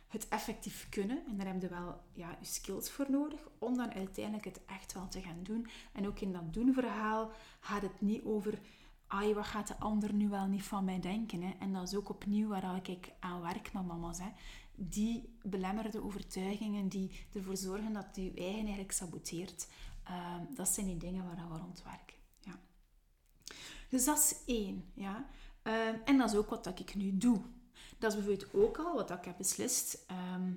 [0.07, 3.93] Het effectief kunnen, en daar heb je wel ja, je skills voor nodig, om dan
[3.93, 5.67] uiteindelijk het echt wel te gaan doen.
[5.93, 8.59] En ook in dat doen-verhaal gaat het niet over,
[9.07, 11.41] ai, wat gaat de ander nu wel niet van mij denken?
[11.41, 11.53] Hè?
[11.59, 14.19] En dat is ook opnieuw waar ik aan werk met mama's.
[14.19, 14.29] Hè?
[14.83, 19.67] Die belemmerde overtuigingen die ervoor zorgen dat je eigen eigenlijk saboteert,
[20.03, 22.19] ehm, dat zijn die dingen waar we rond werken.
[23.91, 24.85] Dus dat is één.
[24.93, 25.25] Ja?
[25.61, 27.41] Ehm, en dat is ook wat ik nu doe.
[27.97, 30.51] Dat is bijvoorbeeld ook al wat ik heb beslist ehm,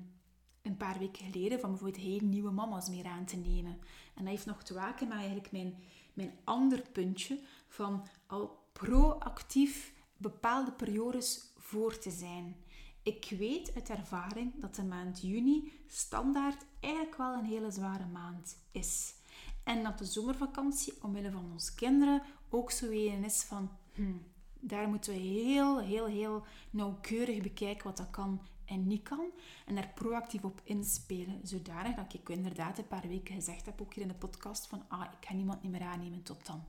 [0.63, 3.79] een paar weken geleden, van bijvoorbeeld heel nieuwe mama's meer aan te nemen.
[4.15, 5.75] En dat heeft nog te maken met eigenlijk mijn,
[6.13, 12.57] mijn ander puntje van al proactief bepaalde periodes voor te zijn.
[13.05, 18.57] Ik weet uit ervaring dat de maand juni standaard eigenlijk wel een hele zware maand
[18.71, 19.15] is.
[19.65, 23.71] En dat de zomervakantie, omwille van onze kinderen, ook zo een is van...
[23.95, 24.23] Hmm,
[24.61, 29.31] daar moeten we heel, heel, heel nauwkeurig bekijken wat dat kan en niet kan.
[29.67, 31.41] En daar proactief op inspelen.
[31.43, 34.85] Zodanig dat ik inderdaad een paar weken gezegd heb, ook hier in de podcast, van
[34.89, 36.65] ah, ik ga niemand niet meer aannemen tot dan.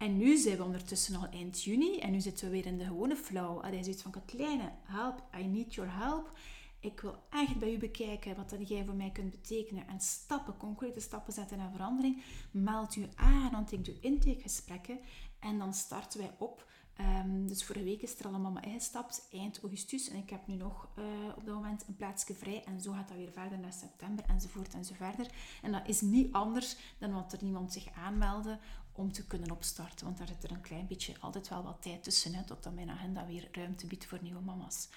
[0.00, 2.84] En nu zijn we ondertussen al eind juni en nu zitten we weer in de
[2.84, 3.62] gewone flow.
[3.62, 6.38] Hij zoiets van, Katlijne, help, I need your help.
[6.80, 10.56] Ik wil echt bij u bekijken wat dat jij voor mij kunt betekenen en stappen,
[10.56, 12.22] concrete stappen zetten naar verandering.
[12.50, 14.98] Meld u aan, want ik doe intakegesprekken
[15.38, 16.68] en dan starten wij op.
[17.00, 20.08] Um, dus vorige week is er al een mama ingestapt, eind augustus.
[20.08, 21.04] En ik heb nu nog uh,
[21.36, 22.64] op dat moment een plaatsje vrij.
[22.64, 25.26] En zo gaat dat weer verder naar september, enzovoort enzoverder.
[25.62, 28.58] En dat is niet anders dan wat er niemand zich aanmeldde
[28.92, 30.04] om te kunnen opstarten.
[30.06, 32.90] Want daar zit er een klein beetje altijd wel wat tijd tussen, hè, totdat mijn
[32.90, 34.88] agenda weer ruimte biedt voor nieuwe mama's.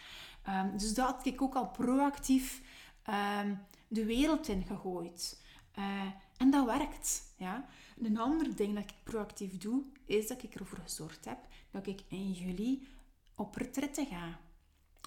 [0.49, 2.61] Um, dus dat had ik ook al proactief
[3.09, 5.41] um, de wereld in gegooid.
[5.79, 7.33] Uh, en dat werkt.
[7.37, 7.65] Ja.
[8.01, 11.39] Een ander ding dat ik proactief doe, is dat ik ervoor gezorgd heb
[11.71, 12.87] dat ik in juli
[13.35, 14.39] op retraite ga.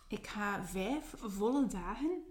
[0.09, 2.23] Ik ga vijf volle dagen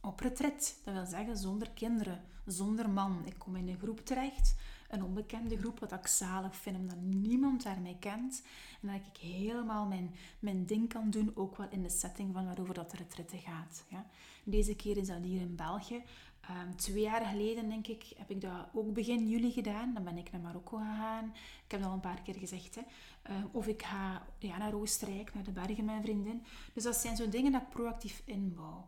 [0.00, 0.80] op retret.
[0.84, 3.22] Dat wil zeggen zonder kinderen, zonder man.
[3.26, 4.54] Ik kom in een groep terecht
[4.88, 8.42] een onbekende groep, wat ik zalig vind, omdat niemand daarmee kent.
[8.82, 12.44] En dat ik helemaal mijn, mijn ding kan doen, ook wel in de setting van
[12.44, 13.84] waarover dat de retraite gaat.
[13.88, 14.06] Ja.
[14.44, 16.02] Deze keer is dat hier in België.
[16.50, 19.94] Um, twee jaar geleden, denk ik, heb ik dat ook begin juli gedaan.
[19.94, 21.24] Dan ben ik naar Marokko gegaan.
[21.64, 22.74] Ik heb dat al een paar keer gezegd.
[22.74, 22.82] Hè.
[23.30, 26.42] Uh, of ik ga ja, naar Oostenrijk, naar de bergen, mijn vriendin.
[26.72, 28.86] Dus dat zijn zo dingen dat ik proactief inbouw.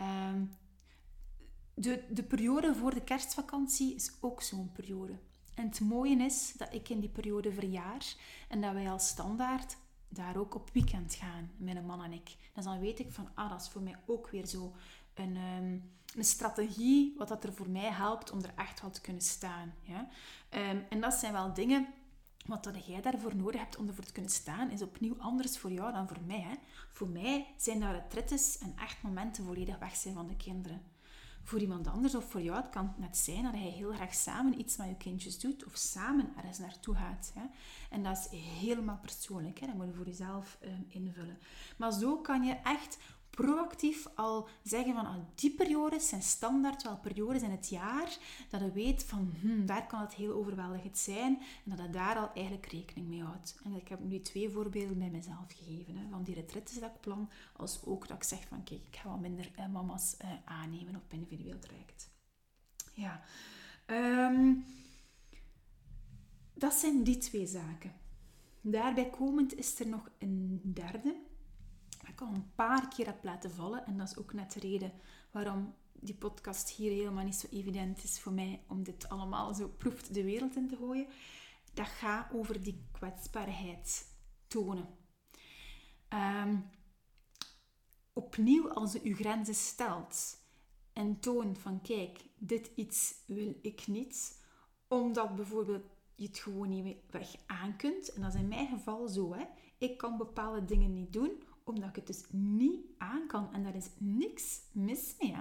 [0.00, 0.50] Um,
[1.78, 5.18] de, de periode voor de kerstvakantie is ook zo'n periode.
[5.54, 8.14] En het mooie is dat ik in die periode verjaar
[8.48, 9.76] en dat wij als standaard
[10.08, 12.36] daar ook op weekend gaan, mijn man en ik.
[12.54, 14.72] Dus dan weet ik van, ah, dat is voor mij ook weer zo
[15.14, 19.00] een, um, een strategie, wat dat er voor mij helpt om er echt wel te
[19.00, 19.74] kunnen staan.
[19.82, 20.08] Ja?
[20.50, 21.88] Um, en dat zijn wel dingen,
[22.46, 25.72] wat dat jij daarvoor nodig hebt om ervoor te kunnen staan, is opnieuw anders voor
[25.72, 26.40] jou dan voor mij.
[26.40, 26.54] Hè?
[26.92, 30.94] Voor mij zijn dat retretes en echt momenten volledig weg zijn van de kinderen
[31.46, 34.60] voor iemand anders of voor jou, het kan net zijn dat hij heel graag samen
[34.60, 37.32] iets met je kindjes doet of samen ergens naartoe gaat.
[37.34, 37.44] Hè.
[37.90, 39.66] En dat is helemaal persoonlijk, hè.
[39.66, 41.38] dat moet je voor jezelf um, invullen.
[41.76, 42.98] Maar zo kan je echt
[43.36, 48.18] proactief al zeggen van ah, die periodes zijn standaard wel periodes in het jaar
[48.50, 52.16] dat je weet van hmm, daar kan het heel overweldigend zijn en dat je daar
[52.16, 53.58] al eigenlijk rekening mee houdt.
[53.64, 57.30] En ik heb nu twee voorbeelden bij mezelf gegeven hè, van die retretes dat plan,
[57.56, 60.96] als ook dat ik zeg van kijk, ik ga wat minder eh, mama's eh, aannemen
[60.96, 62.10] op individueel traject.
[62.94, 63.20] Ja,
[63.86, 64.64] um,
[66.54, 67.92] dat zijn die twee zaken.
[68.60, 71.16] Daarbij komend is er nog een derde
[72.16, 73.86] ik al een paar keer heb laten vallen.
[73.86, 74.92] En dat is ook net de reden
[75.30, 79.68] waarom die podcast hier helemaal niet zo evident is voor mij om dit allemaal zo
[79.68, 81.06] proeft de wereld in te gooien.
[81.74, 84.06] Dat gaat over die kwetsbaarheid
[84.46, 84.88] tonen.
[86.08, 86.70] Um,
[88.12, 90.38] opnieuw, als je je grenzen stelt
[90.92, 94.42] en toont van kijk, dit iets wil ik niet,
[94.88, 98.12] omdat bijvoorbeeld je het gewoon niet weg aan kunt.
[98.12, 99.34] En dat is in mijn geval zo.
[99.34, 99.44] Hè.
[99.78, 103.52] Ik kan bepaalde dingen niet doen omdat ik het dus niet aan kan.
[103.52, 105.36] En daar is niks mis mee.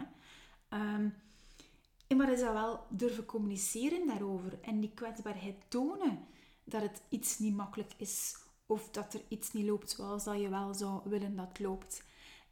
[2.18, 6.20] Maar is dat wel durven communiceren daarover en die kwetsbaarheid tonen
[6.64, 10.50] dat het iets niet makkelijk is of dat er iets niet loopt zoals dat je
[10.50, 12.04] wel zou willen dat loopt.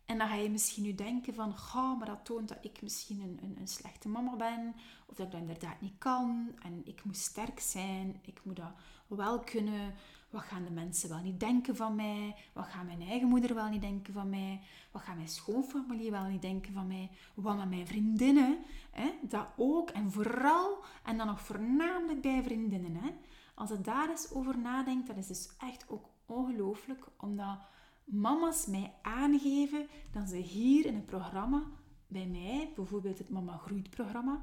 [0.05, 3.21] En dan ga je misschien nu denken van, ga, maar dat toont dat ik misschien
[3.21, 4.76] een, een, een, slechte mama ben.
[5.07, 6.55] Of dat ik dat inderdaad niet kan.
[6.63, 8.19] En ik moet sterk zijn.
[8.21, 8.74] Ik moet dat
[9.07, 9.93] wel kunnen.
[10.34, 12.36] Wat gaan de mensen wel niet denken van mij?
[12.53, 14.61] Wat gaat mijn eigen moeder wel niet denken van mij?
[14.91, 17.09] Wat gaat mijn schoonfamilie wel niet denken van mij?
[17.34, 18.57] Wat met mijn vriendinnen?
[18.91, 19.11] Hè?
[19.21, 19.89] Dat ook.
[19.89, 22.95] En vooral, en dan nog voornamelijk bij vriendinnen.
[22.95, 23.09] Hè?
[23.53, 27.07] Als je daar eens over nadenkt, dat is dus echt ook ongelooflijk.
[27.17, 27.57] Omdat
[28.03, 31.63] mama's mij aangeven dat ze hier in het programma,
[32.07, 34.41] bij mij, bijvoorbeeld het Mama Groeit programma,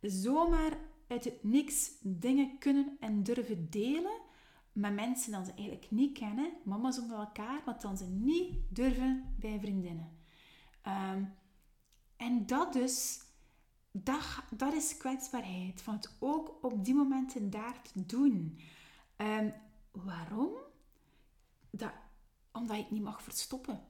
[0.00, 4.24] zomaar uit het niks dingen kunnen en durven delen
[4.76, 9.34] met mensen die ze eigenlijk niet kennen, mama's onder elkaar, wat dan ze niet durven
[9.38, 10.18] bij vriendinnen.
[10.82, 11.24] Ehm,
[12.16, 13.20] en dat dus,
[13.92, 18.58] dat, dat is kwetsbaarheid, van het ook op die momenten daar te doen.
[19.16, 19.52] Um,
[19.90, 20.52] waarom?
[21.70, 21.92] Dat,
[22.52, 23.80] omdat je het niet mag verstoppen.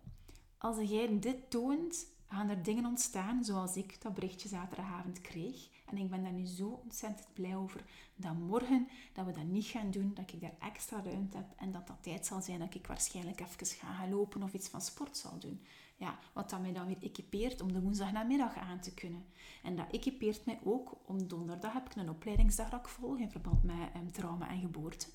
[0.59, 5.69] Als jij dit toont, gaan er dingen ontstaan zoals ik dat berichtje zaterdagavond kreeg.
[5.87, 7.85] En ik ben daar nu zo ontzettend blij over
[8.17, 11.73] dat morgen dat we dat niet gaan doen, dat ik daar extra ruimte heb en
[11.73, 14.81] dat dat tijd zal zijn dat ik waarschijnlijk even ga gaan lopen of iets van
[14.81, 15.61] sport zal doen.
[15.97, 19.25] Ja, wat dat mij dan weer equipeert om de woensdagnamiddag aan te kunnen.
[19.63, 23.31] En dat equipeert mij ook om donderdag heb ik een opleidingsdag dat ik volg in
[23.31, 25.07] verband met um, trauma en geboorte.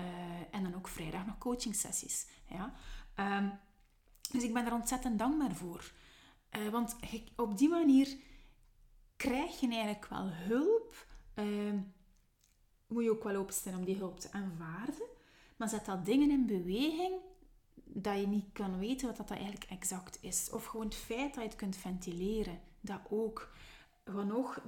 [0.00, 0.04] Uh,
[0.50, 2.26] en dan ook vrijdag nog coaching sessies.
[2.48, 2.72] Ja.
[3.38, 3.52] Um,
[4.30, 5.92] dus ik ben er ontzettend dankbaar voor.
[6.56, 6.96] Uh, want
[7.36, 8.16] op die manier
[9.16, 11.06] krijg je eigenlijk wel hulp.
[11.34, 11.72] Uh,
[12.86, 15.06] moet je ook wel openstaan om die hulp te aanvaarden.
[15.56, 17.14] Maar zet dat dingen in beweging
[17.74, 20.50] dat je niet kan weten wat dat eigenlijk exact is.
[20.50, 22.60] Of gewoon het feit dat je het kunt ventileren.
[22.80, 23.50] Dat ook.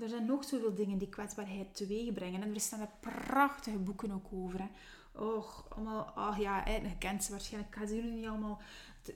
[0.01, 2.42] Er zijn nog zoveel dingen die kwetsbaarheid teweeg brengen.
[2.42, 4.61] En er staan er prachtige boeken ook over.
[4.61, 4.68] Hè.
[5.20, 7.74] Och, allemaal, ach ja, je kent ze waarschijnlijk.
[7.74, 8.61] Ik ga ze jullie niet allemaal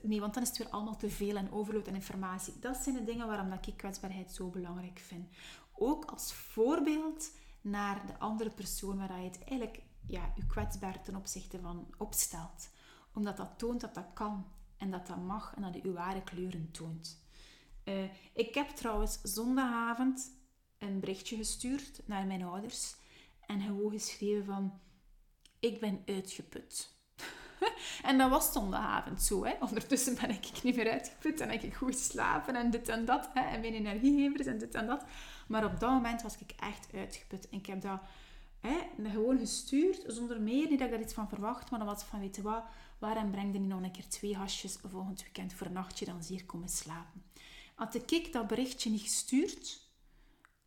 [0.01, 2.59] Nee, want dan is het weer allemaal te veel en overload en informatie.
[2.59, 5.29] Dat zijn de dingen waarom dat ik kwetsbaarheid zo belangrijk vind.
[5.73, 7.31] Ook als voorbeeld
[7.61, 12.69] naar de andere persoon waar je het eigenlijk ja, je kwetsbaar ten opzichte van opstelt.
[13.13, 14.45] Omdat dat toont dat dat kan
[14.77, 17.21] en dat dat mag en dat je je ware kleuren toont.
[17.83, 20.31] Uh, ik heb trouwens zondagavond
[20.77, 22.95] een berichtje gestuurd naar mijn ouders
[23.45, 24.79] en gewoon geschreven van
[25.59, 26.95] ik ben uitgeput.
[28.09, 29.45] en dat was zondagavond zo.
[29.45, 29.53] Hè.
[29.59, 33.29] Ondertussen ben ik niet meer uitgeput en heb ik goed geslapen en dit en dat.
[33.33, 33.41] Hè.
[33.41, 35.05] En mijn energiegevers en dit en dat.
[35.47, 37.49] Maar op dat moment was ik echt uitgeput.
[37.49, 37.99] En ik heb dat
[38.59, 40.69] hè, gewoon gestuurd, zonder meer.
[40.69, 42.63] Niet dat ik daar iets van verwacht, maar dan was van, weet je wat,
[42.99, 46.23] waarom breng je niet nog een keer twee hasjes volgend weekend voor een nachtje, dan
[46.23, 47.23] zeer komen slapen.
[47.75, 49.79] Had ik dat berichtje niet gestuurd,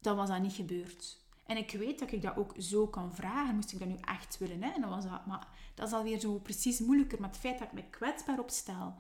[0.01, 1.25] dan was dat niet gebeurd.
[1.47, 4.39] En ik weet dat ik dat ook zo kan vragen, moest ik dat nu echt
[4.39, 4.63] willen.
[4.63, 4.71] Hè?
[4.71, 7.21] En dan was dat, maar dat is alweer zo precies moeilijker.
[7.21, 8.95] Maar het feit dat ik me kwetsbaar opstel,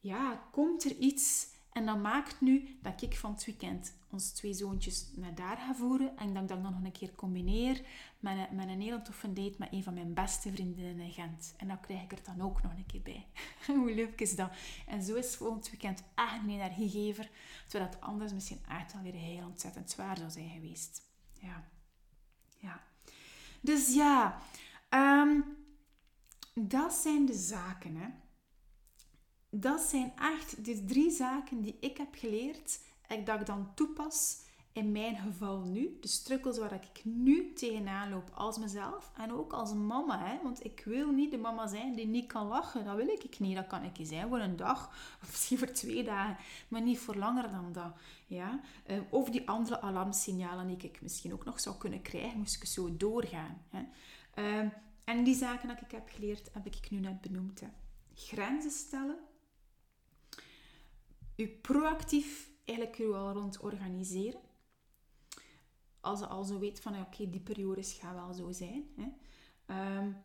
[0.00, 4.52] ja, komt er iets en dat maakt nu dat ik van het weekend onze twee
[4.52, 6.16] zoontjes naar daar ga voeren.
[6.16, 7.80] En dat ik dat nog een keer combineer
[8.18, 11.54] met een, met een hele toffe date met een van mijn beste vriendinnen in Gent.
[11.56, 13.26] En dan krijg ik er dan ook nog een keer bij.
[13.76, 14.50] Hoe leuk is dat?
[14.86, 17.30] En zo is volgend weekend echt een energiegever.
[17.68, 21.02] Terwijl dat anders misschien echt alweer heel ontzettend zwaar zou zijn geweest.
[21.40, 21.64] Ja.
[22.58, 22.82] Ja.
[23.60, 24.40] Dus ja,
[24.90, 25.44] um,
[26.68, 27.96] dat zijn de zaken.
[27.96, 28.08] Hè.
[29.50, 34.48] Dat zijn echt de drie zaken die ik heb geleerd en dat ik dan toepas
[34.72, 35.98] in mijn geval nu.
[36.00, 40.26] De struggles waar ik nu tegenaan loop als mezelf en ook als mama.
[40.26, 40.38] Hè?
[40.42, 42.84] Want ik wil niet de mama zijn die niet kan lachen.
[42.84, 43.56] Dat wil ik niet.
[43.56, 44.88] Dat kan ik zijn voor een dag
[45.22, 46.36] of misschien voor twee dagen,
[46.68, 47.92] maar niet voor langer dan dat.
[48.26, 48.60] Ja?
[48.86, 52.64] Ehm, of die andere alarmsignalen die ik misschien ook nog zou kunnen krijgen, moest ik
[52.64, 53.62] zo doorgaan.
[53.68, 53.82] Hè?
[55.10, 57.60] Ehm, en die zaken dat ik heb geleerd, heb ik nu net benoemd.
[57.60, 57.68] Hè.
[58.14, 59.18] Grenzen stellen.
[61.36, 64.40] U proactief eigenlijk u al rond organiseren.
[66.00, 68.84] Als je al zo weet van, oké, die periodes gaan wel zo zijn.
[68.96, 69.08] Hè.
[69.98, 70.16] Um,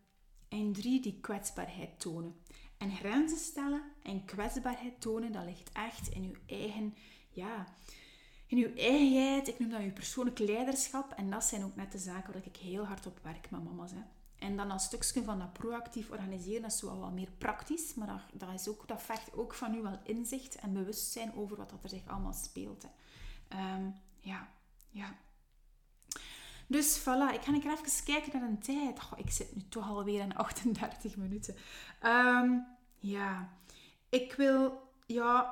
[0.47, 2.35] en drie, die kwetsbaarheid tonen.
[2.77, 6.95] En grenzen stellen en kwetsbaarheid tonen, dat ligt echt in uw eigen,
[7.29, 7.67] ja,
[8.47, 9.47] in uw eigenheid.
[9.47, 11.11] Ik noem dat uw persoonlijk leiderschap.
[11.11, 13.91] En dat zijn ook net de zaken waar ik heel hard op werk met mama's.
[14.39, 18.21] En dan een stukje van dat proactief organiseren, dat is wel meer praktisch, maar dat,
[18.33, 21.89] dat, is ook, dat vergt ook van u wel inzicht en bewustzijn over wat er
[21.89, 22.85] zich allemaal speelt.
[23.49, 24.49] Um, ja,
[24.89, 25.15] ja.
[26.67, 28.99] Dus voilà, ik ga even kijken naar een tijd.
[29.15, 31.55] Ik zit nu toch alweer aan 38 minuten.
[32.03, 32.65] Um,
[32.99, 33.49] ja,
[34.09, 35.47] ik wil jou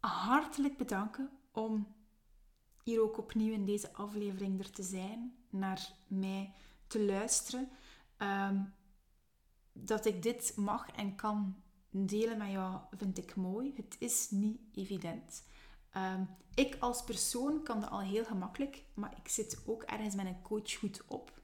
[0.00, 1.94] hartelijk bedanken om
[2.84, 6.52] hier ook opnieuw in deze aflevering er te zijn, naar mij
[6.86, 7.70] te luisteren.
[8.18, 8.62] Ehm,
[9.72, 13.72] dat ik dit mag en kan delen met jou vind ik mooi.
[13.76, 15.42] Het is niet evident.
[15.90, 16.22] Ehm,
[16.54, 20.42] ik als persoon kan dat al heel gemakkelijk, maar ik zit ook ergens met een
[20.42, 21.40] coach goed op.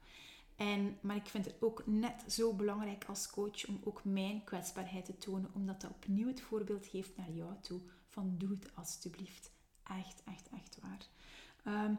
[0.55, 5.05] En, maar ik vind het ook net zo belangrijk als coach om ook mijn kwetsbaarheid
[5.05, 9.51] te tonen, omdat dat opnieuw het voorbeeld geeft naar jou toe van doe het alstublieft.
[9.83, 11.07] Echt, echt, echt waar.
[11.63, 11.95] Ehm,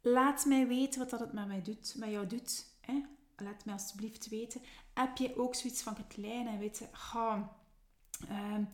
[0.00, 2.74] laat mij weten wat dat het met mij doet, met jou doet.
[2.80, 3.02] Hè?
[3.40, 4.60] Laat mij alstublieft weten.
[4.94, 7.56] Heb je ook zoiets van kleine, weet je, ga,
[8.28, 8.64] ehm,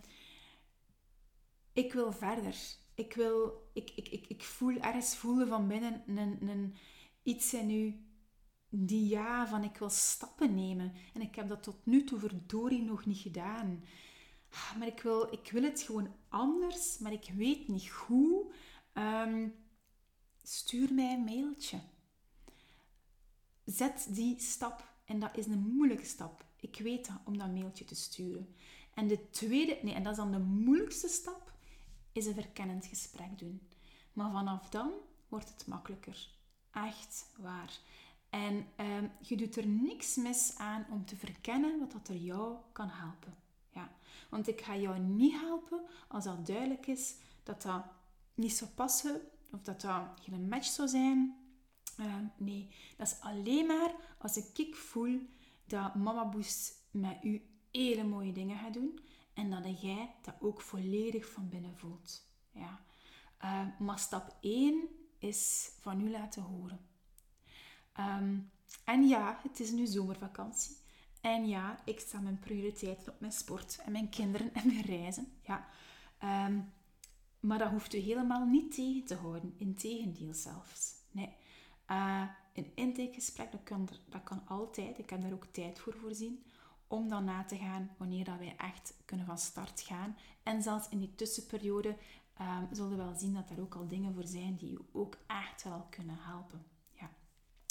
[1.73, 2.57] ik wil verder.
[2.95, 6.75] Ik wil, ik, ik, ik, ik voel ergens voelen van binnen een, een,
[7.23, 8.05] iets in u
[8.69, 10.93] die ja, van ik wil stappen nemen.
[11.15, 13.85] En ik heb dat tot nu toe verdorie nog niet gedaan.
[14.51, 18.53] Ah, maar ik wil, ik wil het gewoon anders, maar ik weet niet hoe.
[18.95, 19.55] Um,
[20.49, 21.81] stuur mij een mailtje.
[23.67, 24.95] Zet die stap.
[25.05, 26.45] En dat is een moeilijke stap.
[26.61, 28.55] Ik weet dat, om dat mailtje te sturen.
[28.95, 31.53] En de tweede, nee, en dat is dan de moeilijkste stap,
[32.13, 33.69] is een verkennend gesprek doen.
[34.13, 34.93] Maar vanaf dan
[35.29, 36.29] wordt het makkelijker.
[36.71, 37.79] Echt waar.
[38.31, 42.57] En um, je doet er niks mis aan om te verkennen wat dat er jou
[42.73, 43.35] kan helpen.
[43.71, 43.91] Ja.
[44.29, 47.85] Want ik ga jou niet helpen als dat duidelijk is dat dat
[48.35, 51.37] niet zou passen of dat dat geen match zou zijn.
[52.01, 55.21] Uh, nee, dat is alleen maar als ik voel
[55.65, 59.01] dat Mama Boost met u hele mooie dingen gaat doen
[59.35, 62.29] en dat jij dat ook volledig van binnen voelt.
[62.53, 62.85] Ja.
[63.45, 64.89] Uh, maar stap 1
[65.19, 66.81] is van u laten horen.
[68.01, 68.51] Um,
[68.85, 70.77] en ja, het is nu zomervakantie.
[71.21, 75.33] En ja, ik sta mijn prioriteiten op mijn sport en mijn kinderen en mijn reizen.
[75.43, 75.69] Ja.
[77.41, 79.55] Maar dat hoeft u helemaal niet tegen te houden.
[79.57, 80.95] Integendeel zelfs.
[81.11, 81.37] Nee.
[81.91, 82.23] Uh,
[82.55, 84.99] een intakegesprek, dat kan, dat kan altijd.
[84.99, 86.45] Ik heb daar ook tijd voor voorzien.
[86.87, 90.17] Om dan na te gaan wanneer dat wij echt kunnen van start gaan.
[90.43, 91.97] En zelfs in die tussenperiode
[92.41, 95.17] um, zullen we wel zien dat er ook al dingen voor zijn die u ook
[95.27, 96.67] echt wel kunnen helpen.
[96.93, 97.11] Ja.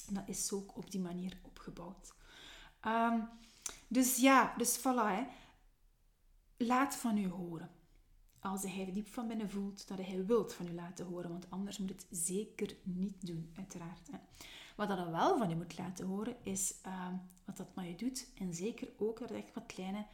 [0.09, 2.13] dat is ook op die manier opgebouwd.
[2.87, 3.27] Um,
[3.87, 5.07] dus ja, dus voilà.
[5.07, 5.23] Hè.
[6.57, 7.69] Laat van u horen
[8.45, 11.29] als hij diep van binnen voelt dat hij wilt van u laten horen.
[11.29, 14.07] Want anders moet het zeker niet doen, uiteraard.
[14.11, 14.17] Hè.
[14.75, 17.13] Wat dat wel van u moet laten horen, is ehm,
[17.45, 18.27] wat dat met je doet.
[18.37, 20.05] En zeker ook, dat echt wat kleine...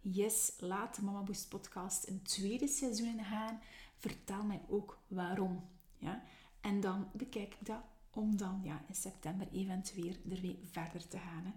[0.00, 3.60] Yes, laat de Mama Boost podcast een tweede seizoen in gaan.
[3.96, 5.64] Vertel mij ook waarom.
[5.98, 6.22] Ja?
[6.60, 7.80] En dan bekijk ik dat
[8.14, 11.44] om dan ja, in september eventueel er weer verder te gaan.
[11.44, 11.52] Hè.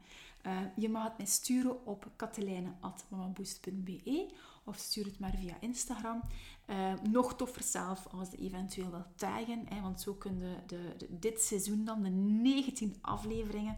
[0.48, 4.34] Uh, je mag het mij sturen op katelijne.mamaboost.be
[4.64, 6.22] of stuur het maar via Instagram.
[6.70, 11.08] Uh, nog toffer zelf als je eventueel wil taggen, hè, want zo kunnen de, de,
[11.20, 13.78] dit seizoen dan de 19 afleveringen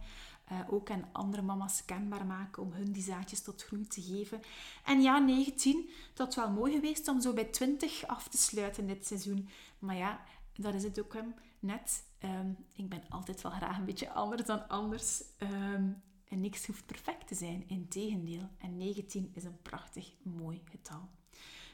[0.52, 4.40] uh, ook aan andere mama's kenbaar maken om hun die zaadjes tot groei te geven.
[4.84, 9.06] En ja, 19, dat wel mooi geweest om zo bij 20 af te sluiten dit
[9.06, 9.48] seizoen.
[9.78, 10.20] Maar ja,
[10.54, 12.08] dat is het ook hem net.
[12.24, 15.22] Um, ik ben altijd wel graag een beetje anders dan anders.
[15.38, 18.48] Um, en niks hoeft perfect te zijn, integendeel.
[18.58, 21.08] En 19 is een prachtig mooi getal.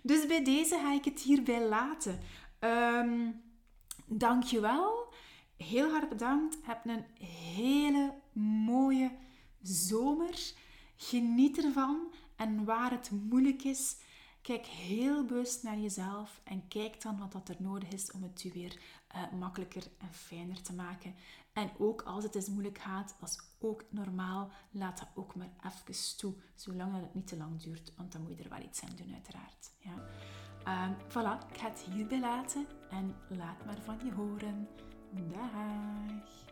[0.03, 2.20] Dus bij deze ga ik het hierbij laten.
[2.61, 3.43] Um,
[4.07, 5.12] dankjewel.
[5.57, 6.57] Heel hard bedankt.
[6.62, 8.14] Heb een hele
[8.66, 9.11] mooie
[9.62, 10.53] zomer.
[10.97, 12.12] Geniet ervan.
[12.37, 13.97] En waar het moeilijk is,
[14.43, 18.43] kijk heel bewust naar jezelf en kijk dan wat dat er nodig is om het
[18.43, 18.80] je weer
[19.17, 21.14] uh, makkelijker en fijner te maken.
[21.53, 24.51] En ook als het eens moeilijk gaat, is ook normaal.
[24.71, 28.23] Laat dat ook maar even toe, zolang dat het niet te lang duurt, want dan
[28.23, 29.71] moet je er wel iets aan doen, uiteraard.
[29.79, 29.95] Ja.
[30.87, 34.69] Um, voilà, ik ga het hierbij laten en laat maar van je horen.
[35.11, 36.45] Dag!